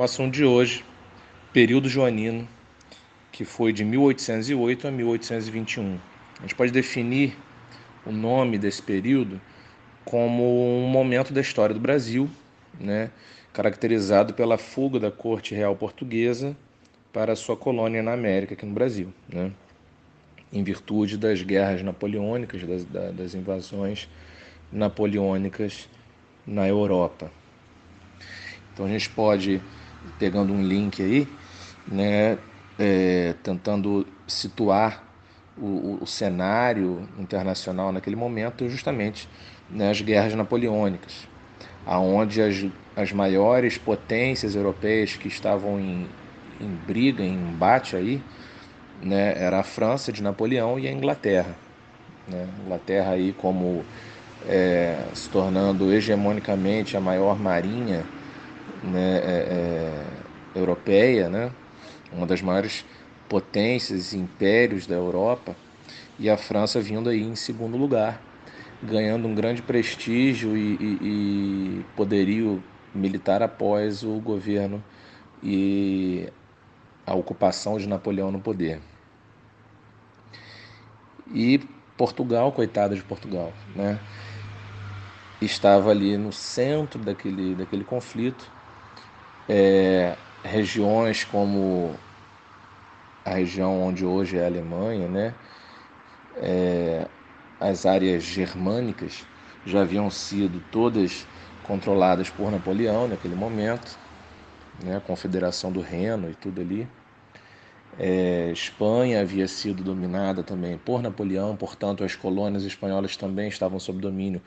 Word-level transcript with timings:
O 0.00 0.02
assunto 0.02 0.32
de 0.32 0.46
hoje, 0.46 0.82
período 1.52 1.86
joanino, 1.86 2.48
que 3.30 3.44
foi 3.44 3.70
de 3.70 3.84
1808 3.84 4.88
a 4.88 4.90
1821. 4.90 6.00
A 6.38 6.40
gente 6.40 6.54
pode 6.54 6.72
definir 6.72 7.36
o 8.06 8.10
nome 8.10 8.56
desse 8.56 8.80
período 8.80 9.38
como 10.02 10.42
um 10.82 10.88
momento 10.88 11.34
da 11.34 11.42
história 11.42 11.74
do 11.74 11.80
Brasil, 11.82 12.30
né, 12.80 13.10
caracterizado 13.52 14.32
pela 14.32 14.56
fuga 14.56 14.98
da 14.98 15.10
corte 15.10 15.54
real 15.54 15.76
portuguesa 15.76 16.56
para 17.12 17.36
sua 17.36 17.54
colônia 17.54 18.02
na 18.02 18.14
América, 18.14 18.54
aqui 18.54 18.64
no 18.64 18.72
Brasil, 18.72 19.12
né, 19.28 19.52
em 20.50 20.64
virtude 20.64 21.18
das 21.18 21.42
guerras 21.42 21.82
napoleônicas, 21.82 22.62
das, 22.62 22.86
das 22.86 23.34
invasões 23.34 24.08
napoleônicas 24.72 25.90
na 26.46 26.66
Europa. 26.66 27.30
Então 28.72 28.86
a 28.86 28.88
gente 28.88 29.10
pode, 29.10 29.60
pegando 30.18 30.52
um 30.52 30.62
link 30.62 31.02
aí, 31.02 31.28
né, 31.86 32.38
é, 32.78 33.34
tentando 33.42 34.06
situar 34.26 35.04
o, 35.56 35.98
o, 36.00 36.06
cenário 36.06 37.08
internacional 37.18 37.92
naquele 37.92 38.16
momento, 38.16 38.68
justamente 38.68 39.28
né, 39.68 39.90
as 39.90 40.00
guerras 40.00 40.34
napoleônicas, 40.34 41.28
aonde 41.84 42.40
as, 42.40 42.66
as 42.96 43.12
maiores 43.12 43.76
potências 43.76 44.54
europeias 44.54 45.16
que 45.16 45.28
estavam 45.28 45.78
em, 45.78 46.08
em 46.60 46.68
briga, 46.86 47.22
em 47.22 47.34
embate 47.34 47.96
aí, 47.96 48.22
né, 49.02 49.34
era 49.36 49.60
a 49.60 49.62
França 49.62 50.12
de 50.12 50.22
Napoleão 50.22 50.78
e 50.78 50.86
a 50.86 50.92
Inglaterra. 50.92 51.54
Né? 52.26 52.48
Inglaterra 52.64 53.12
aí 53.12 53.34
como 53.36 53.84
é, 54.48 55.04
se 55.12 55.28
tornando 55.28 55.92
hegemonicamente 55.92 56.96
a 56.96 57.00
maior 57.00 57.38
marinha 57.38 58.04
né, 58.82 59.18
é, 59.18 60.04
é, 60.54 60.58
europeia, 60.58 61.28
né? 61.28 61.52
uma 62.12 62.26
das 62.26 62.42
maiores 62.42 62.84
potências 63.28 64.12
e 64.12 64.18
impérios 64.18 64.86
da 64.86 64.94
Europa, 64.94 65.54
e 66.18 66.28
a 66.28 66.36
França 66.36 66.80
vindo 66.80 67.08
aí 67.08 67.22
em 67.22 67.36
segundo 67.36 67.76
lugar, 67.76 68.20
ganhando 68.82 69.28
um 69.28 69.34
grande 69.34 69.62
prestígio 69.62 70.56
e, 70.56 70.74
e, 70.74 70.98
e 71.80 71.84
poderio 71.96 72.62
militar 72.94 73.42
após 73.42 74.02
o 74.02 74.18
governo 74.20 74.82
e 75.42 76.28
a 77.06 77.14
ocupação 77.14 77.78
de 77.78 77.88
Napoleão 77.88 78.30
no 78.30 78.40
poder. 78.40 78.80
E 81.32 81.58
Portugal, 81.96 82.50
coitada 82.52 82.94
de 82.94 83.02
Portugal, 83.02 83.52
né? 83.74 84.00
estava 85.40 85.90
ali 85.90 86.16
no 86.16 86.32
centro 86.32 86.98
daquele, 86.98 87.54
daquele 87.54 87.84
conflito. 87.84 88.50
É, 89.52 90.16
regiões 90.44 91.24
como 91.24 91.98
a 93.24 93.30
região 93.34 93.80
onde 93.80 94.04
hoje 94.04 94.36
é 94.36 94.42
a 94.42 94.46
Alemanha, 94.46 95.08
né? 95.08 95.34
É, 96.34 97.08
as 97.58 97.86
áreas 97.86 98.22
germânicas 98.24 99.26
já 99.64 99.82
haviam 99.82 100.10
sido 100.10 100.60
todas 100.60 101.26
controladas 101.62 102.30
por 102.30 102.50
Napoleão 102.50 103.08
naquele 103.08 103.34
momento, 103.34 103.98
né? 104.82 104.96
a 104.96 105.00
Confederação 105.00 105.72
do 105.72 105.80
Reno 105.80 106.30
e 106.30 106.34
tudo 106.34 106.60
ali. 106.60 106.88
É, 107.96 108.50
Espanha 108.52 109.20
havia 109.20 109.46
sido 109.48 109.82
dominada 109.82 110.42
também 110.42 110.78
por 110.78 111.02
Napoleão, 111.02 111.56
portanto, 111.56 112.04
as 112.04 112.14
colônias 112.14 112.64
espanholas 112.64 113.16
também 113.16 113.48
estavam 113.48 113.78
sob 113.80 114.00
domínio 114.00 114.42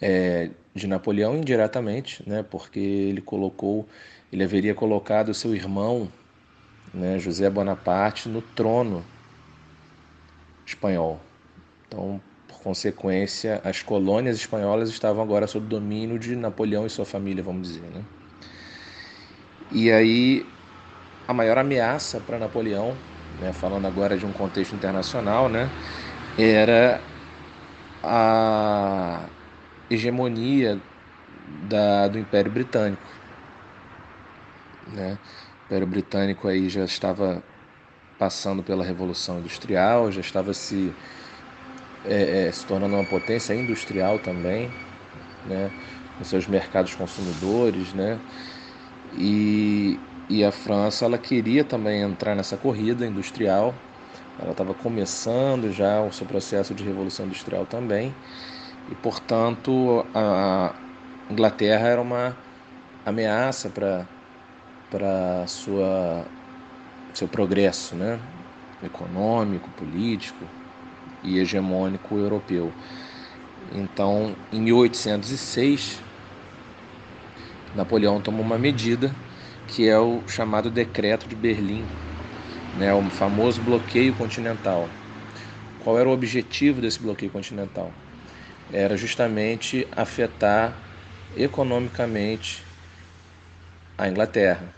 é, 0.00 0.50
de 0.78 0.86
Napoleão 0.86 1.36
indiretamente, 1.36 2.22
né? 2.26 2.42
porque 2.42 2.78
ele 2.78 3.20
colocou 3.20 3.86
ele 4.32 4.44
haveria 4.44 4.74
colocado 4.74 5.32
seu 5.32 5.54
irmão, 5.54 6.08
né, 6.92 7.18
José 7.18 7.48
Bonaparte, 7.48 8.28
no 8.28 8.42
trono 8.42 9.02
espanhol. 10.66 11.18
Então, 11.86 12.20
por 12.46 12.58
consequência, 12.60 13.60
as 13.64 13.82
colônias 13.82 14.36
espanholas 14.36 14.90
estavam 14.90 15.22
agora 15.22 15.46
sob 15.46 15.66
domínio 15.66 16.18
de 16.18 16.36
Napoleão 16.36 16.86
e 16.86 16.90
sua 16.90 17.06
família, 17.06 17.42
vamos 17.42 17.68
dizer. 17.68 17.86
Né? 17.86 18.04
E 19.72 19.90
aí, 19.90 20.46
a 21.26 21.32
maior 21.32 21.56
ameaça 21.56 22.20
para 22.20 22.38
Napoleão, 22.38 22.94
né, 23.40 23.52
falando 23.52 23.86
agora 23.86 24.18
de 24.18 24.26
um 24.26 24.32
contexto 24.32 24.74
internacional, 24.74 25.48
né, 25.48 25.70
era 26.36 27.00
a 28.02 29.24
hegemonia 29.90 30.80
da, 31.68 32.08
do 32.08 32.18
Império 32.18 32.50
Britânico. 32.50 33.08
Né? 34.86 35.18
O 35.62 35.64
Império 35.66 35.86
Britânico 35.86 36.48
aí 36.48 36.68
já 36.68 36.84
estava 36.84 37.42
passando 38.18 38.62
pela 38.62 38.84
Revolução 38.84 39.38
Industrial, 39.40 40.10
já 40.12 40.20
estava 40.20 40.52
se, 40.54 40.96
é, 42.04 42.48
é, 42.48 42.52
se 42.52 42.66
tornando 42.66 42.94
uma 42.96 43.04
potência 43.04 43.54
industrial 43.54 44.18
também, 44.18 44.70
né? 45.44 45.72
com 46.16 46.24
seus 46.24 46.46
mercados 46.46 46.94
consumidores, 46.94 47.92
né? 47.94 48.20
E, 49.12 50.04
e 50.28 50.44
a 50.44 50.52
França 50.52 51.04
ela 51.04 51.18
queria 51.18 51.64
também 51.64 52.02
entrar 52.02 52.34
nessa 52.34 52.56
corrida 52.58 53.06
industrial. 53.06 53.74
Ela 54.38 54.52
estava 54.52 54.74
começando 54.74 55.72
já 55.72 56.02
o 56.02 56.12
seu 56.12 56.26
processo 56.26 56.74
de 56.74 56.84
revolução 56.84 57.26
industrial 57.26 57.66
também, 57.66 58.18
e 58.88 58.94
portanto 58.96 60.10
a 60.14 60.74
Inglaterra 61.30 61.88
era 61.88 62.02
uma 62.02 62.38
ameaça 63.04 63.70
para 63.70 64.08
para 64.90 65.46
sua 65.46 66.30
seu 67.14 67.28
progresso, 67.28 67.96
né? 67.96 68.20
econômico, 68.82 69.70
político 69.72 70.50
e 71.22 71.38
hegemônico 71.38 72.18
europeu. 72.18 72.76
Então, 73.72 74.36
em 74.52 74.60
1806, 74.62 76.04
Napoleão 77.74 78.20
tomou 78.20 78.42
uma 78.42 78.58
medida 78.58 79.16
que 79.66 79.86
é 79.88 79.98
o 79.98 80.26
chamado 80.26 80.70
Decreto 80.70 81.28
de 81.28 81.34
Berlim, 81.36 81.92
né, 82.72 82.92
o 82.94 83.10
famoso 83.10 83.62
bloqueio 83.62 84.14
continental. 84.14 84.90
Qual 85.78 85.98
era 85.98 86.08
o 86.08 86.12
objetivo 86.12 86.80
desse 86.80 87.00
bloqueio 87.02 87.30
continental? 87.32 88.07
Era 88.70 88.96
justamente 88.96 89.88
afetar 89.96 90.82
economicamente 91.30 92.66
a 93.98 94.08
Inglaterra. 94.08 94.74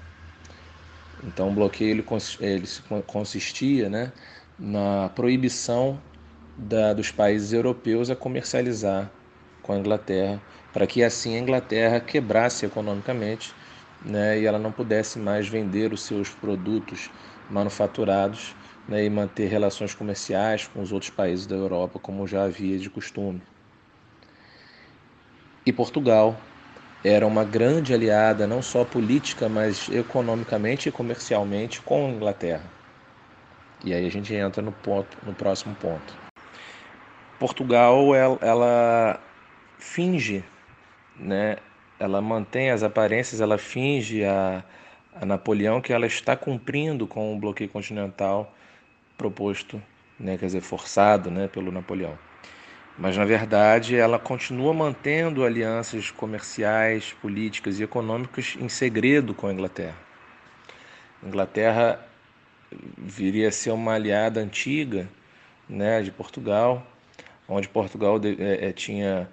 Então, 1.22 1.50
o 1.50 1.54
bloqueio 1.54 1.90
ele, 1.90 2.04
ele 2.40 2.66
consistia 3.06 3.88
né, 3.88 4.12
na 4.58 5.08
proibição 5.10 6.02
da, 6.56 6.92
dos 6.94 7.10
países 7.10 7.52
europeus 7.52 8.10
a 8.10 8.16
comercializar 8.16 9.12
com 9.62 9.72
a 9.72 9.78
Inglaterra, 9.78 10.42
para 10.72 10.86
que 10.86 11.02
assim 11.02 11.36
a 11.36 11.38
Inglaterra 11.40 12.00
quebrasse 12.00 12.64
economicamente 12.64 13.54
né, 14.00 14.40
e 14.40 14.46
ela 14.46 14.58
não 14.58 14.72
pudesse 14.72 15.18
mais 15.18 15.46
vender 15.48 15.92
os 15.92 16.02
seus 16.02 16.30
produtos 16.30 17.10
manufaturados 17.48 18.56
né, 18.88 19.04
e 19.04 19.10
manter 19.10 19.48
relações 19.48 19.94
comerciais 19.94 20.66
com 20.66 20.80
os 20.80 20.92
outros 20.92 21.10
países 21.10 21.46
da 21.46 21.54
Europa, 21.56 21.98
como 21.98 22.26
já 22.26 22.44
havia 22.44 22.78
de 22.78 22.88
costume. 22.88 23.42
E 25.66 25.72
Portugal, 25.72 26.40
era 27.04 27.26
uma 27.26 27.44
grande 27.44 27.92
aliada, 27.92 28.46
não 28.46 28.62
só 28.62 28.84
política, 28.84 29.48
mas 29.48 29.88
economicamente 29.90 30.88
e 30.88 30.92
comercialmente 30.92 31.80
com 31.82 32.06
a 32.06 32.10
Inglaterra. 32.10 32.64
E 33.84 33.92
aí 33.92 34.06
a 34.06 34.10
gente 34.10 34.34
entra 34.34 34.62
no, 34.62 34.72
ponto, 34.72 35.16
no 35.24 35.34
próximo 35.34 35.74
ponto. 35.74 36.14
Portugal, 37.38 38.14
ela, 38.14 38.38
ela 38.40 39.20
finge, 39.78 40.44
né? 41.16 41.56
ela 41.98 42.22
mantém 42.22 42.70
as 42.70 42.82
aparências, 42.82 43.40
ela 43.40 43.58
finge 43.58 44.24
a, 44.24 44.62
a 45.14 45.26
Napoleão 45.26 45.80
que 45.80 45.92
ela 45.92 46.06
está 46.06 46.36
cumprindo 46.36 47.06
com 47.06 47.34
o 47.34 47.38
bloqueio 47.38 47.68
continental 47.68 48.54
proposto, 49.16 49.82
né? 50.18 50.38
quer 50.38 50.46
dizer, 50.46 50.60
forçado 50.62 51.30
né? 51.30 51.48
pelo 51.48 51.70
Napoleão 51.70 52.18
mas 53.00 53.16
na 53.16 53.24
verdade 53.24 53.96
ela 53.96 54.18
continua 54.18 54.74
mantendo 54.74 55.42
alianças 55.42 56.10
comerciais, 56.10 57.14
políticas 57.22 57.80
e 57.80 57.82
econômicas 57.82 58.56
em 58.60 58.68
segredo 58.68 59.32
com 59.32 59.46
a 59.46 59.52
Inglaterra. 59.52 59.96
A 61.22 61.26
Inglaterra 61.26 62.06
viria 62.98 63.48
a 63.48 63.52
ser 63.52 63.70
uma 63.70 63.94
aliada 63.94 64.38
antiga 64.38 65.08
né, 65.66 66.02
de 66.02 66.10
Portugal, 66.10 66.86
onde 67.48 67.66
Portugal 67.68 68.20
é, 68.22 68.68
é, 68.68 68.72
tinha 68.72 69.26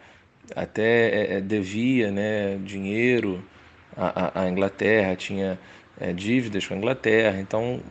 até 0.55 1.35
é, 1.35 1.41
devia 1.41 2.09
né, 2.09 2.55
dinheiro 2.63 3.43
à, 3.97 4.43
à 4.43 4.49
Inglaterra, 4.49 5.13
tinha 5.15 5.59
dívidas 6.15 6.65
com 6.65 6.73
a 6.73 6.77
Inglaterra, 6.77 7.39
então 7.39 7.81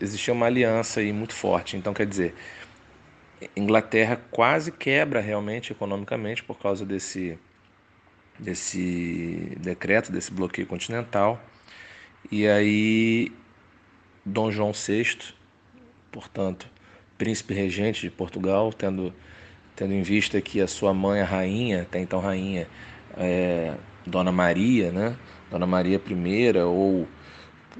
existia 0.00 0.32
uma 0.32 0.46
aliança 0.46 1.00
aí 1.00 1.12
muito 1.12 1.34
forte. 1.34 1.76
Então, 1.76 1.94
quer 1.94 2.06
dizer, 2.06 2.34
Inglaterra 3.56 4.20
quase 4.30 4.70
quebra 4.70 5.20
realmente 5.20 5.72
economicamente 5.72 6.42
por 6.42 6.58
causa 6.58 6.84
desse, 6.84 7.38
desse 8.38 9.56
decreto, 9.58 10.12
desse 10.12 10.32
bloqueio 10.32 10.66
continental. 10.66 11.42
E 12.30 12.46
aí 12.46 13.32
Dom 14.24 14.50
João 14.50 14.72
VI, 14.72 15.34
portanto, 16.10 16.68
príncipe 17.18 17.54
regente 17.54 18.00
de 18.02 18.10
Portugal, 18.10 18.72
tendo, 18.72 19.12
tendo 19.74 19.92
em 19.92 20.02
vista 20.02 20.40
que 20.40 20.60
a 20.60 20.66
sua 20.66 20.94
mãe, 20.94 21.20
a 21.20 21.24
rainha, 21.24 21.82
até 21.82 22.00
então 22.00 22.20
rainha, 22.20 22.68
é, 23.16 23.74
Dona 24.06 24.32
Maria, 24.32 24.90
né? 24.90 25.16
Dona 25.50 25.66
Maria 25.66 26.00
I, 26.04 26.58
ou 26.58 27.06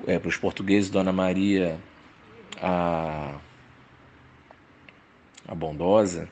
é, 0.06 0.18
para 0.18 0.28
os 0.28 0.36
portugueses, 0.36 0.90
Dona 0.90 1.12
Maria 1.12 1.78
a, 2.60 3.34
a 5.46 5.54
Bondosa, 5.54 6.28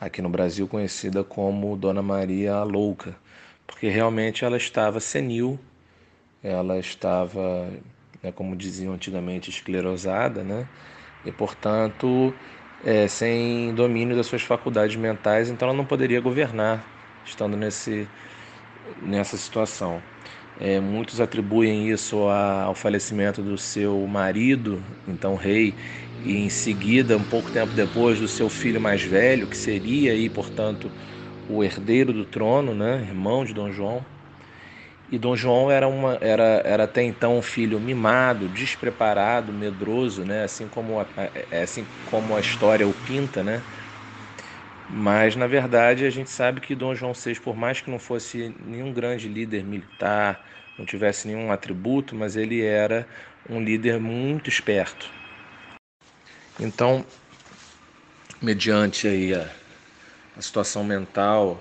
aqui 0.00 0.20
no 0.22 0.28
Brasil 0.28 0.66
conhecida 0.68 1.24
como 1.24 1.76
Dona 1.76 2.02
Maria 2.02 2.54
a 2.54 2.62
Louca, 2.64 3.16
porque 3.66 3.88
realmente 3.88 4.44
ela 4.44 4.56
estava 4.56 5.00
senil, 5.00 5.58
ela 6.42 6.78
estava, 6.78 7.70
né, 8.22 8.32
como 8.32 8.56
diziam 8.56 8.94
antigamente, 8.94 9.50
esclerosada, 9.50 10.42
né? 10.44 10.68
e 11.24 11.32
portanto 11.32 12.34
é, 12.84 13.08
sem 13.08 13.74
domínio 13.74 14.16
das 14.16 14.26
suas 14.26 14.42
faculdades 14.42 14.96
mentais, 14.96 15.48
então 15.48 15.68
ela 15.68 15.76
não 15.76 15.86
poderia 15.86 16.20
governar 16.20 16.84
estando 17.24 17.56
nesse, 17.56 18.08
nessa 19.00 19.36
situação. 19.36 20.02
É, 20.60 20.80
muitos 20.80 21.20
atribuem 21.20 21.88
isso 21.90 22.28
ao 22.28 22.74
falecimento 22.74 23.42
do 23.42 23.58
seu 23.58 24.06
marido, 24.06 24.82
então 25.08 25.34
rei, 25.34 25.74
e 26.24 26.36
em 26.36 26.50
seguida, 26.50 27.16
um 27.18 27.24
pouco 27.24 27.52
tempo 27.52 27.74
depois, 27.74 28.20
do 28.20 28.28
seu 28.28 28.48
filho 28.50 28.80
mais 28.80 29.02
velho, 29.04 29.48
que 29.48 29.56
seria 29.58 30.12
aí, 30.12 30.30
portanto, 30.30 30.92
o 31.48 31.64
herdeiro 31.64 32.12
do 32.12 32.26
trono, 32.26 32.74
né, 32.74 33.02
irmão 33.02 33.44
de 33.44 33.54
Dom 33.54 33.72
João. 33.72 34.06
E 35.06 35.18
Dom 35.18 35.36
João 35.36 35.70
era, 35.70 35.86
uma, 35.86 36.18
era, 36.20 36.62
era 36.64 36.84
até 36.84 37.02
então 37.02 37.36
um 37.38 37.42
filho 37.42 37.78
mimado, 37.78 38.48
despreparado, 38.48 39.52
medroso, 39.52 40.24
né, 40.24 40.44
assim 40.44 40.66
como 40.68 40.98
a, 40.98 41.06
é, 41.50 41.62
assim 41.62 41.86
como 42.04 42.34
a 42.34 42.40
história 42.40 42.88
o 42.88 42.94
pinta, 42.94 43.42
né, 43.44 43.64
mas, 44.88 45.34
na 45.36 45.46
verdade, 45.46 46.04
a 46.04 46.10
gente 46.10 46.30
sabe 46.30 46.60
que 46.60 46.74
Dom 46.74 46.94
João 46.94 47.14
VI, 47.14 47.40
por 47.40 47.56
mais 47.56 47.80
que 47.80 47.90
não 47.90 47.98
fosse 47.98 48.54
nenhum 48.58 48.92
grande 48.92 49.28
líder 49.28 49.64
militar, 49.64 50.44
não 50.76 50.84
tivesse 50.84 51.26
nenhum 51.26 51.50
atributo, 51.50 52.14
mas 52.14 52.36
ele 52.36 52.62
era 52.62 53.08
um 53.48 53.62
líder 53.62 53.98
muito 54.00 54.48
esperto. 54.50 55.10
Então, 56.58 57.04
mediante 58.40 59.08
aí 59.08 59.34
a, 59.34 59.48
a 60.36 60.42
situação 60.42 60.84
mental 60.84 61.60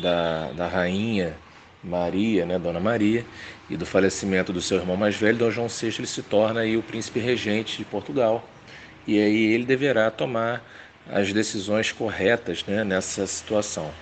da, 0.00 0.52
da 0.52 0.68
rainha 0.68 1.36
Maria, 1.82 2.44
né, 2.44 2.58
Dona 2.58 2.80
Maria, 2.80 3.24
e 3.68 3.76
do 3.76 3.86
falecimento 3.86 4.52
do 4.52 4.60
seu 4.60 4.78
irmão 4.78 4.96
mais 4.96 5.16
velho, 5.16 5.38
Dom 5.38 5.50
João 5.50 5.68
VI 5.68 5.94
ele 5.98 6.06
se 6.06 6.22
torna 6.22 6.60
aí 6.60 6.76
o 6.76 6.82
príncipe 6.82 7.20
regente 7.20 7.78
de 7.78 7.84
Portugal. 7.84 8.48
E 9.06 9.20
aí 9.20 9.52
ele 9.52 9.64
deverá 9.64 10.10
tomar 10.10 10.64
as 11.08 11.32
decisões 11.32 11.92
corretas 11.92 12.64
né, 12.64 12.82
nessa 12.82 13.26
situação. 13.26 13.92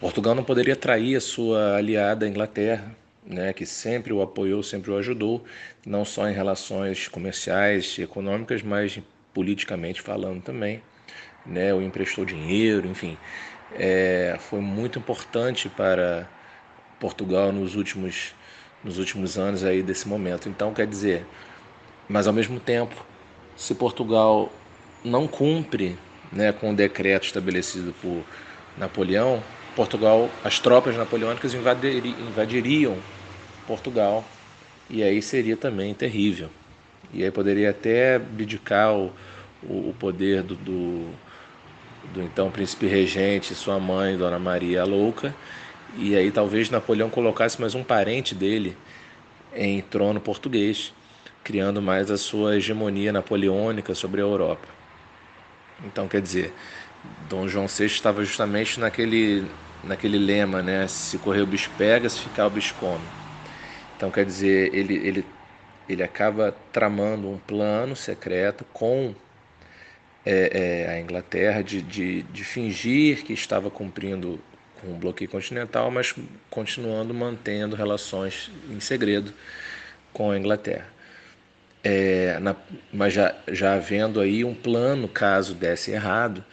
Portugal 0.00 0.34
não 0.34 0.44
poderia 0.44 0.76
trair 0.76 1.16
a 1.16 1.20
sua 1.20 1.76
aliada 1.76 2.26
a 2.26 2.28
Inglaterra, 2.28 2.94
né, 3.26 3.52
que 3.52 3.66
sempre 3.66 4.12
o 4.12 4.22
apoiou, 4.22 4.62
sempre 4.62 4.90
o 4.90 4.96
ajudou, 4.96 5.44
não 5.84 6.04
só 6.04 6.28
em 6.28 6.32
relações 6.34 7.08
comerciais 7.08 7.98
e 7.98 8.02
econômicas, 8.02 8.62
mas 8.62 9.00
politicamente 9.34 10.00
falando 10.00 10.42
também. 10.42 10.82
Né, 11.44 11.72
o 11.74 11.82
emprestou 11.82 12.24
dinheiro, 12.24 12.88
enfim. 12.88 13.16
É, 13.70 14.36
foi 14.40 14.60
muito 14.60 14.98
importante 14.98 15.68
para 15.68 16.28
Portugal 16.98 17.52
nos 17.52 17.74
últimos, 17.76 18.34
nos 18.82 18.98
últimos 18.98 19.38
anos 19.38 19.64
aí 19.64 19.82
desse 19.82 20.08
momento. 20.08 20.48
Então, 20.48 20.72
quer 20.74 20.86
dizer, 20.86 21.26
mas 22.08 22.26
ao 22.26 22.32
mesmo 22.32 22.60
tempo, 22.60 23.04
se 23.56 23.74
Portugal 23.74 24.52
não 25.04 25.26
cumpre 25.28 25.98
né, 26.32 26.52
com 26.52 26.70
o 26.72 26.76
decreto 26.76 27.24
estabelecido 27.26 27.92
por 27.94 28.26
Napoleão, 28.76 29.42
Portugal, 29.74 30.30
as 30.42 30.58
tropas 30.58 30.96
napoleônicas 30.96 31.52
invadiriam 31.54 33.04
Portugal 33.66 34.24
e 34.88 35.02
aí 35.02 35.20
seria 35.20 35.56
também 35.56 35.92
terrível. 35.94 36.48
E 37.12 37.24
aí 37.24 37.30
poderia 37.30 37.70
até 37.70 38.16
abdicar 38.16 38.94
o, 38.94 39.12
o, 39.62 39.94
poder 39.98 40.42
do, 40.42 40.54
do, 40.54 41.10
do, 42.14 42.22
então 42.22 42.50
príncipe 42.50 42.86
regente, 42.86 43.54
sua 43.54 43.78
mãe, 43.78 44.16
Dona 44.16 44.38
Maria 44.38 44.84
Louca, 44.84 45.34
e 45.96 46.14
aí 46.14 46.30
talvez 46.30 46.70
Napoleão 46.70 47.08
colocasse 47.08 47.60
mais 47.60 47.74
um 47.74 47.82
parente 47.82 48.34
dele 48.34 48.76
em 49.54 49.80
trono 49.80 50.20
português, 50.20 50.92
criando 51.42 51.80
mais 51.80 52.10
a 52.10 52.18
sua 52.18 52.56
hegemonia 52.56 53.12
napoleônica 53.12 53.94
sobre 53.94 54.20
a 54.20 54.24
Europa. 54.24 54.68
Então, 55.84 56.08
quer 56.08 56.20
dizer, 56.20 56.54
Dom 57.28 57.48
João 57.48 57.66
VI 57.66 57.86
estava 57.86 58.24
justamente 58.24 58.80
naquele, 58.80 59.46
naquele 59.82 60.18
lema, 60.18 60.62
né? 60.62 60.86
Se 60.88 61.18
correr 61.18 61.42
o 61.42 61.46
bicho 61.46 61.70
pega, 61.76 62.08
se 62.08 62.20
ficar 62.20 62.46
o 62.46 62.50
bicho 62.50 62.74
come. 62.74 63.04
Então, 63.96 64.10
quer 64.10 64.26
dizer, 64.26 64.74
ele, 64.74 64.94
ele, 64.94 65.24
ele 65.88 66.02
acaba 66.02 66.54
tramando 66.72 67.30
um 67.30 67.38
plano 67.38 67.96
secreto 67.96 68.64
com 68.72 69.14
é, 70.24 70.84
é, 70.86 70.90
a 70.90 71.00
Inglaterra 71.00 71.62
de, 71.62 71.80
de, 71.80 72.22
de 72.24 72.44
fingir 72.44 73.24
que 73.24 73.32
estava 73.32 73.70
cumprindo 73.70 74.38
com 74.80 74.92
o 74.92 74.98
bloqueio 74.98 75.30
continental, 75.30 75.90
mas 75.90 76.14
continuando 76.50 77.14
mantendo 77.14 77.74
relações 77.74 78.50
em 78.68 78.80
segredo 78.80 79.32
com 80.12 80.30
a 80.30 80.38
Inglaterra. 80.38 80.86
É, 81.82 82.38
na, 82.40 82.56
mas 82.92 83.14
já, 83.14 83.34
já 83.48 83.74
havendo 83.74 84.20
aí 84.20 84.44
um 84.44 84.54
plano, 84.54 85.08
caso 85.08 85.54
desse 85.54 85.92
errado, 85.92 86.44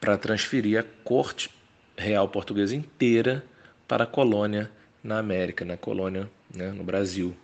para 0.00 0.16
transferir 0.16 0.78
a 0.78 0.84
corte 1.04 1.50
real 1.98 2.28
portuguesa 2.28 2.74
inteira 2.76 3.44
para 3.88 4.04
a 4.04 4.06
colônia 4.06 4.70
na 5.02 5.18
América, 5.18 5.64
na 5.64 5.76
colônia 5.76 6.30
né, 6.56 6.70
no 6.70 6.82
Brasil. 6.82 7.36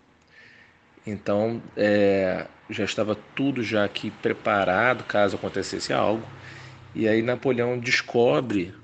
Então 1.06 1.62
é, 1.76 2.46
já 2.70 2.84
estava 2.84 3.16
tudo 3.36 3.62
já 3.62 3.84
aqui 3.84 4.10
preparado 4.10 5.04
caso 5.04 5.36
acontecesse 5.36 5.92
algo. 5.92 6.26
E 6.94 7.08
aí 7.08 7.22
Napoleão 7.22 7.78
descobre 7.78 8.74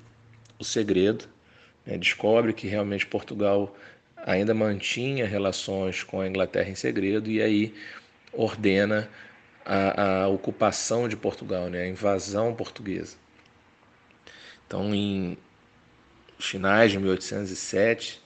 o 0.57 0.63
segredo, 0.63 1.25
né, 1.85 1.97
descobre 1.97 2.53
que 2.53 2.67
realmente 2.67 3.05
Portugal 3.05 3.75
ainda 4.17 4.53
mantinha 4.53 5.25
relações 5.25 6.03
com 6.03 6.19
a 6.19 6.27
Inglaterra 6.27 6.69
em 6.69 6.75
segredo 6.75 7.29
e 7.29 7.41
aí 7.41 7.73
ordena 8.33 9.09
a, 9.65 10.23
a 10.23 10.27
ocupação 10.27 11.07
de 11.07 11.15
Portugal, 11.15 11.69
né, 11.69 11.83
a 11.83 11.87
invasão 11.87 12.53
portuguesa. 12.53 13.17
Então, 14.65 14.93
em 14.93 15.37
finais 16.37 16.91
de 16.91 16.99
1807, 16.99 18.21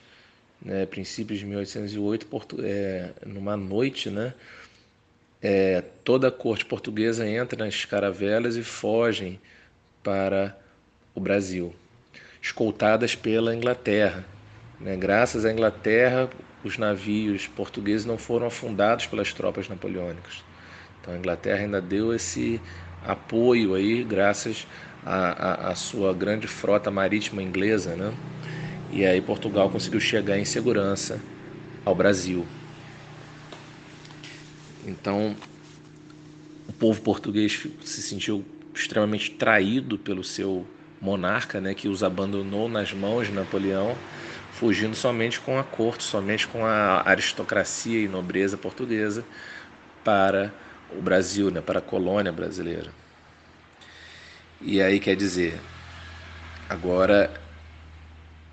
né, 0.64 0.86
princípios 0.86 1.38
de 1.38 1.46
1808, 1.46 2.26
Porto, 2.26 2.56
é, 2.60 3.10
numa 3.26 3.56
noite, 3.56 4.08
né, 4.08 4.32
é, 5.42 5.82
toda 6.02 6.28
a 6.28 6.32
corte 6.32 6.64
portuguesa 6.64 7.28
entra 7.28 7.62
nas 7.62 7.84
caravelas 7.84 8.56
e 8.56 8.62
fogem 8.62 9.38
para 10.02 10.56
o 11.14 11.20
Brasil, 11.20 11.74
escoltadas 12.40 13.14
pela 13.14 13.54
Inglaterra. 13.54 14.24
Né? 14.80 14.96
Graças 14.96 15.44
à 15.44 15.52
Inglaterra, 15.52 16.30
os 16.64 16.78
navios 16.78 17.46
portugueses 17.46 18.06
não 18.06 18.16
foram 18.16 18.46
afundados 18.46 19.06
pelas 19.06 19.34
tropas 19.34 19.68
napoleônicas. 19.68 20.42
Então 21.00 21.12
a 21.12 21.18
Inglaterra 21.18 21.60
ainda 21.60 21.80
deu 21.80 22.14
esse 22.14 22.58
apoio 23.04 23.74
aí, 23.74 24.02
graças 24.02 24.66
à 25.04 25.74
sua 25.74 26.14
grande 26.14 26.46
frota 26.46 26.90
marítima 26.90 27.42
inglesa, 27.42 27.94
né? 27.94 28.14
E 28.90 29.04
aí 29.04 29.20
Portugal 29.20 29.70
conseguiu 29.70 30.00
chegar 30.00 30.38
em 30.38 30.44
segurança 30.44 31.20
ao 31.84 31.94
Brasil. 31.94 32.46
Então 34.86 35.34
o 36.68 36.72
povo 36.72 37.00
português 37.00 37.66
se 37.84 38.02
sentiu 38.02 38.44
extremamente 38.74 39.30
traído 39.30 39.98
pelo 39.98 40.24
seu 40.24 40.66
monarca, 41.00 41.60
né, 41.60 41.74
que 41.74 41.86
os 41.86 42.02
abandonou 42.02 42.68
nas 42.68 42.92
mãos 42.92 43.26
de 43.26 43.32
Napoleão 43.32 43.94
fugindo 44.54 44.94
somente 44.94 45.40
com 45.40 45.58
a 45.58 45.64
corte, 45.64 46.04
somente 46.04 46.46
com 46.46 46.64
a 46.64 47.02
aristocracia 47.08 48.00
e 48.00 48.08
nobreza 48.08 48.56
portuguesa 48.56 49.24
para 50.04 50.52
o 50.96 51.02
Brasil, 51.02 51.50
né, 51.50 51.60
para 51.60 51.80
a 51.80 51.82
colônia 51.82 52.32
brasileira. 52.32 52.90
E 54.60 54.80
aí 54.80 55.00
quer 55.00 55.16
dizer, 55.16 55.60
agora 56.68 57.43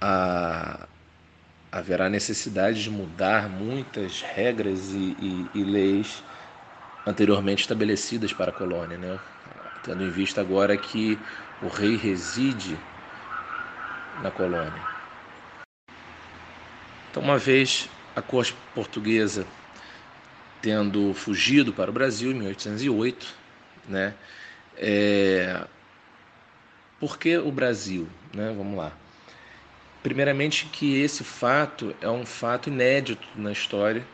a, 0.02 0.88
haverá 1.72 2.10
necessidade 2.10 2.84
de 2.84 2.90
mudar 2.90 3.48
muitas 3.48 4.22
regras 4.22 4.90
e, 4.90 5.16
e, 5.20 5.60
e 5.60 5.64
leis 5.64 6.24
anteriormente 7.06 7.62
estabelecidas 7.62 8.34
para 8.34 8.50
a 8.52 8.54
colônia, 8.54 8.98
né? 8.98 9.20
tendo 9.84 10.04
em 10.04 10.10
vista 10.10 10.42
agora 10.42 10.76
que 10.78 11.18
o 11.62 11.68
rei 11.68 11.96
reside 11.96 12.78
na 14.22 14.32
colônia. 14.32 14.82
Então, 17.10 17.24
uma 17.24 17.38
vez 17.38 17.90
a 18.16 18.22
corte 18.22 18.56
portuguesa 18.74 19.46
tendo 20.62 21.14
fugido 21.14 21.74
para 21.74 21.90
o 21.90 21.94
Brasil 21.94 22.32
em 22.32 22.36
1808, 22.36 23.36
né? 23.90 24.14
É... 24.78 25.66
Por 27.00 27.18
que 27.18 27.36
o 27.38 27.52
Brasil? 27.52 28.08
Né? 28.34 28.54
Vamos 28.56 28.78
lá. 28.78 29.01
Primeiramente 30.04 30.66
que 30.66 31.00
esse 31.00 31.24
fato 31.24 31.96
é 32.02 32.10
um 32.10 32.26
fato 32.26 32.70
inédito 32.70 33.28
na 33.36 33.52
história. 33.52 34.06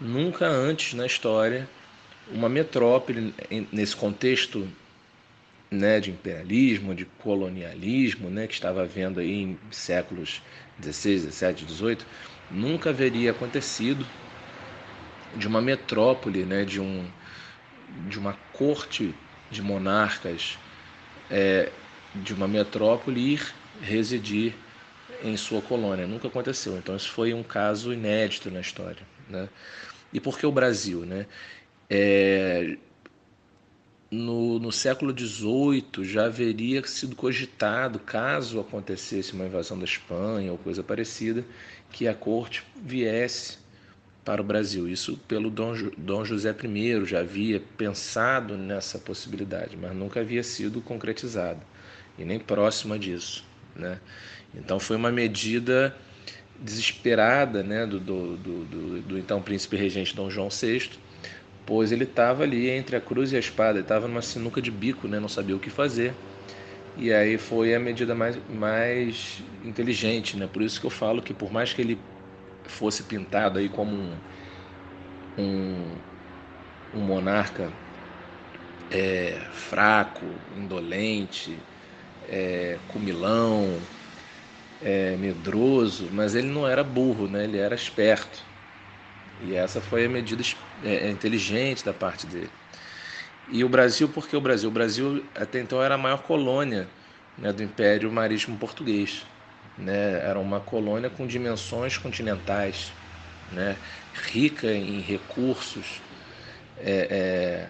Nunca 0.00 0.46
antes 0.46 0.94
na 0.94 1.06
história 1.06 1.68
uma 2.30 2.48
metrópole 2.48 3.34
nesse 3.72 3.94
contexto 3.96 4.68
né, 5.70 6.00
de 6.00 6.10
imperialismo, 6.10 6.94
de 6.94 7.04
colonialismo, 7.04 8.30
né, 8.30 8.46
que 8.46 8.54
estava 8.54 8.82
havendo 8.82 9.20
aí 9.20 9.42
em 9.42 9.58
séculos 9.70 10.40
16, 10.78 11.24
17, 11.24 11.64
18, 11.64 12.06
nunca 12.50 12.90
haveria 12.90 13.32
acontecido 13.32 14.06
de 15.36 15.48
uma 15.48 15.60
metrópole, 15.60 16.44
né, 16.44 16.64
de, 16.64 16.80
um, 16.80 17.04
de 18.08 18.18
uma 18.18 18.34
corte 18.52 19.14
de 19.50 19.60
monarcas 19.60 20.58
é, 21.30 21.70
de 22.14 22.32
uma 22.32 22.46
metrópole 22.46 23.34
ir 23.34 23.54
residir 23.82 24.54
em 25.22 25.36
sua 25.36 25.62
colônia. 25.62 26.06
Nunca 26.06 26.28
aconteceu. 26.28 26.76
Então, 26.76 26.96
isso 26.96 27.10
foi 27.10 27.32
um 27.34 27.42
caso 27.42 27.92
inédito 27.92 28.50
na 28.50 28.60
história. 28.60 29.02
Né? 29.28 29.48
E 30.12 30.20
por 30.20 30.38
que 30.38 30.46
o 30.46 30.52
Brasil? 30.52 31.00
Né? 31.00 31.26
É, 31.88 32.76
no, 34.10 34.58
no 34.58 34.70
século 34.70 35.16
XVIII 35.16 36.04
já 36.04 36.26
haveria 36.26 36.86
sido 36.86 37.16
cogitado, 37.16 37.98
caso 37.98 38.60
acontecesse 38.60 39.32
uma 39.32 39.46
invasão 39.46 39.78
da 39.78 39.84
Espanha 39.84 40.52
ou 40.52 40.58
coisa 40.58 40.82
parecida, 40.82 41.44
que 41.90 42.06
a 42.06 42.14
corte 42.14 42.64
viesse 42.76 43.58
para 44.24 44.40
o 44.40 44.44
Brasil. 44.44 44.88
Isso 44.88 45.18
pelo 45.28 45.50
Dom, 45.50 45.74
Dom 45.98 46.24
José 46.24 46.54
I 46.64 47.04
já 47.04 47.20
havia 47.20 47.60
pensado 47.76 48.56
nessa 48.56 48.98
possibilidade, 48.98 49.76
mas 49.76 49.94
nunca 49.94 50.20
havia 50.20 50.42
sido 50.42 50.80
concretizado 50.80 51.60
e 52.18 52.24
nem 52.24 52.38
próxima 52.38 52.98
disso. 52.98 53.44
Né? 53.74 54.00
Então 54.56 54.78
foi 54.80 54.96
uma 54.96 55.10
medida 55.10 55.94
desesperada 56.60 57.62
né, 57.62 57.86
do, 57.86 57.98
do, 57.98 58.36
do, 58.36 59.02
do 59.02 59.18
então 59.18 59.42
príncipe 59.42 59.76
regente 59.76 60.14
Dom 60.14 60.30
João 60.30 60.48
VI, 60.48 60.90
pois 61.66 61.92
ele 61.92 62.04
estava 62.04 62.42
ali 62.44 62.68
entre 62.70 62.96
a 62.96 63.00
cruz 63.00 63.32
e 63.32 63.36
a 63.36 63.38
espada, 63.38 63.80
estava 63.80 64.06
numa 64.08 64.22
sinuca 64.22 64.62
de 64.62 64.70
bico, 64.70 65.08
né, 65.08 65.18
não 65.18 65.28
sabia 65.28 65.56
o 65.56 65.60
que 65.60 65.70
fazer. 65.70 66.14
E 66.96 67.12
aí 67.12 67.38
foi 67.38 67.74
a 67.74 67.80
medida 67.80 68.14
mais, 68.14 68.38
mais 68.48 69.42
inteligente, 69.64 70.36
né? 70.36 70.46
Por 70.46 70.62
isso 70.62 70.80
que 70.80 70.86
eu 70.86 70.90
falo 70.90 71.22
que 71.22 71.34
por 71.34 71.52
mais 71.52 71.72
que 71.72 71.82
ele 71.82 71.98
fosse 72.64 73.02
pintado 73.04 73.58
aí 73.58 73.68
como 73.68 73.96
um, 73.96 74.22
um, 75.36 76.02
um 76.92 77.00
monarca 77.00 77.72
é, 78.90 79.48
fraco, 79.52 80.24
indolente, 80.56 81.66
é, 82.28 82.78
comilão, 82.86 83.88
é, 84.84 85.16
medroso, 85.16 86.08
mas 86.12 86.34
ele 86.34 86.48
não 86.48 86.68
era 86.68 86.84
burro, 86.84 87.26
né? 87.26 87.44
ele 87.44 87.56
era 87.58 87.74
esperto. 87.74 88.44
E 89.42 89.54
essa 89.54 89.80
foi 89.80 90.04
a 90.04 90.08
medida 90.08 90.42
é, 90.84 91.10
inteligente 91.10 91.84
da 91.84 91.94
parte 91.94 92.26
dele. 92.26 92.50
E 93.50 93.64
o 93.64 93.68
Brasil, 93.68 94.08
por 94.08 94.28
que 94.28 94.36
o 94.36 94.40
Brasil? 94.40 94.68
O 94.68 94.72
Brasil 94.72 95.24
até 95.34 95.60
então 95.60 95.82
era 95.82 95.94
a 95.94 95.98
maior 95.98 96.22
colônia 96.22 96.86
né, 97.36 97.52
do 97.52 97.62
Império 97.62 98.12
Marítimo 98.12 98.58
Português. 98.58 99.26
Né? 99.76 100.20
Era 100.22 100.38
uma 100.38 100.60
colônia 100.60 101.10
com 101.10 101.26
dimensões 101.26 101.96
continentais, 101.96 102.92
né? 103.52 103.76
rica 104.14 104.70
em 104.70 105.00
recursos, 105.00 106.00
é, 106.78 107.08
é, 107.10 107.68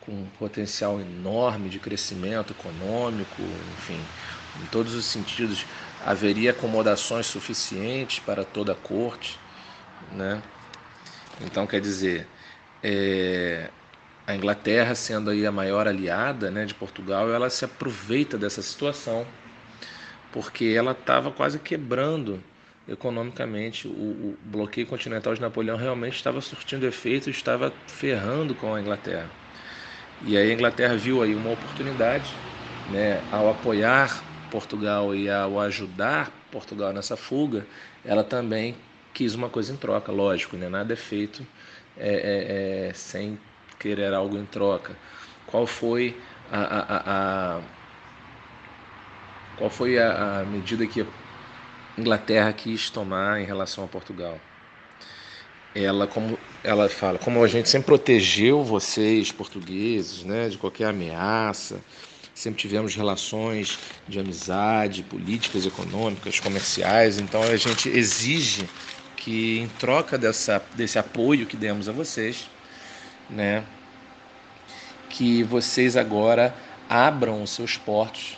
com 0.00 0.12
um 0.12 0.26
potencial 0.38 1.00
enorme 1.00 1.68
de 1.68 1.78
crescimento 1.78 2.52
econômico, 2.52 3.42
enfim, 3.78 4.00
em 4.60 4.66
todos 4.66 4.94
os 4.94 5.06
sentidos 5.06 5.64
haveria 6.04 6.50
acomodações 6.50 7.26
suficientes 7.26 8.18
para 8.18 8.44
toda 8.44 8.72
a 8.72 8.76
corte, 8.76 9.38
né? 10.12 10.42
Então 11.40 11.66
quer 11.66 11.80
dizer, 11.80 12.26
é, 12.82 13.70
a 14.26 14.34
Inglaterra 14.34 14.94
sendo 14.94 15.30
aí 15.30 15.46
a 15.46 15.52
maior 15.52 15.86
aliada, 15.86 16.50
né, 16.50 16.64
de 16.64 16.74
Portugal, 16.74 17.32
ela 17.32 17.50
se 17.50 17.64
aproveita 17.64 18.36
dessa 18.38 18.62
situação 18.62 19.26
porque 20.32 20.64
ela 20.76 20.92
estava 20.92 21.30
quase 21.30 21.58
quebrando 21.58 22.42
economicamente. 22.88 23.86
O, 23.86 23.90
o, 23.90 24.38
bloqueio 24.44 24.86
continental 24.86 25.34
de 25.34 25.40
Napoleão 25.40 25.76
realmente 25.76 26.16
estava 26.16 26.40
surtindo 26.40 26.86
efeito, 26.86 27.30
estava 27.30 27.72
ferrando 27.86 28.54
com 28.54 28.74
a 28.74 28.80
Inglaterra. 28.80 29.30
E 30.24 30.36
aí 30.36 30.50
a 30.50 30.54
Inglaterra 30.54 30.96
viu 30.96 31.22
aí 31.22 31.34
uma 31.34 31.52
oportunidade, 31.52 32.32
né, 32.90 33.22
ao 33.30 33.50
apoiar 33.50 34.22
Portugal 34.52 35.14
e 35.14 35.30
ao 35.30 35.58
ajudar 35.58 36.30
Portugal 36.50 36.92
nessa 36.92 37.16
fuga, 37.16 37.66
ela 38.04 38.22
também 38.22 38.76
quis 39.14 39.34
uma 39.34 39.48
coisa 39.48 39.72
em 39.72 39.76
troca, 39.76 40.12
lógico, 40.12 40.58
né? 40.58 40.68
nada 40.68 40.92
é 40.92 40.96
feito 40.96 41.46
é, 41.96 42.10
é, 42.12 42.88
é, 42.88 42.92
sem 42.92 43.38
querer 43.78 44.12
algo 44.12 44.36
em 44.36 44.44
troca. 44.44 44.94
Qual 45.46 45.66
foi 45.66 46.14
a, 46.50 46.60
a, 46.60 47.56
a 47.56 47.60
qual 49.56 49.70
foi 49.70 49.98
a, 49.98 50.44
medida 50.46 50.86
que 50.86 51.00
a 51.00 51.06
Inglaterra 51.96 52.52
quis 52.52 52.90
tomar 52.90 53.40
em 53.40 53.44
relação 53.44 53.84
a 53.84 53.88
Portugal? 53.88 54.38
Ela, 55.74 56.06
como 56.06 56.38
ela 56.62 56.88
fala, 56.90 57.18
como 57.18 57.42
a 57.42 57.48
gente 57.48 57.70
sempre 57.70 57.86
protegeu 57.86 58.62
vocês 58.62 59.32
portugueses, 59.32 60.22
né, 60.24 60.50
de 60.50 60.58
qualquer 60.58 60.88
ameaça, 60.88 61.80
sempre 62.42 62.60
tivemos 62.60 62.96
relações 62.96 63.78
de 64.08 64.18
amizade, 64.18 65.04
políticas, 65.04 65.64
econômicas, 65.64 66.40
comerciais, 66.40 67.20
então 67.20 67.40
a 67.40 67.56
gente 67.56 67.88
exige 67.88 68.68
que 69.16 69.60
em 69.60 69.68
troca 69.68 70.18
dessa, 70.18 70.60
desse 70.74 70.98
apoio 70.98 71.46
que 71.46 71.56
demos 71.56 71.88
a 71.88 71.92
vocês, 71.92 72.50
né, 73.30 73.62
que 75.08 75.44
vocês 75.44 75.96
agora 75.96 76.52
abram 76.90 77.44
os 77.44 77.50
seus 77.50 77.76
portos 77.76 78.36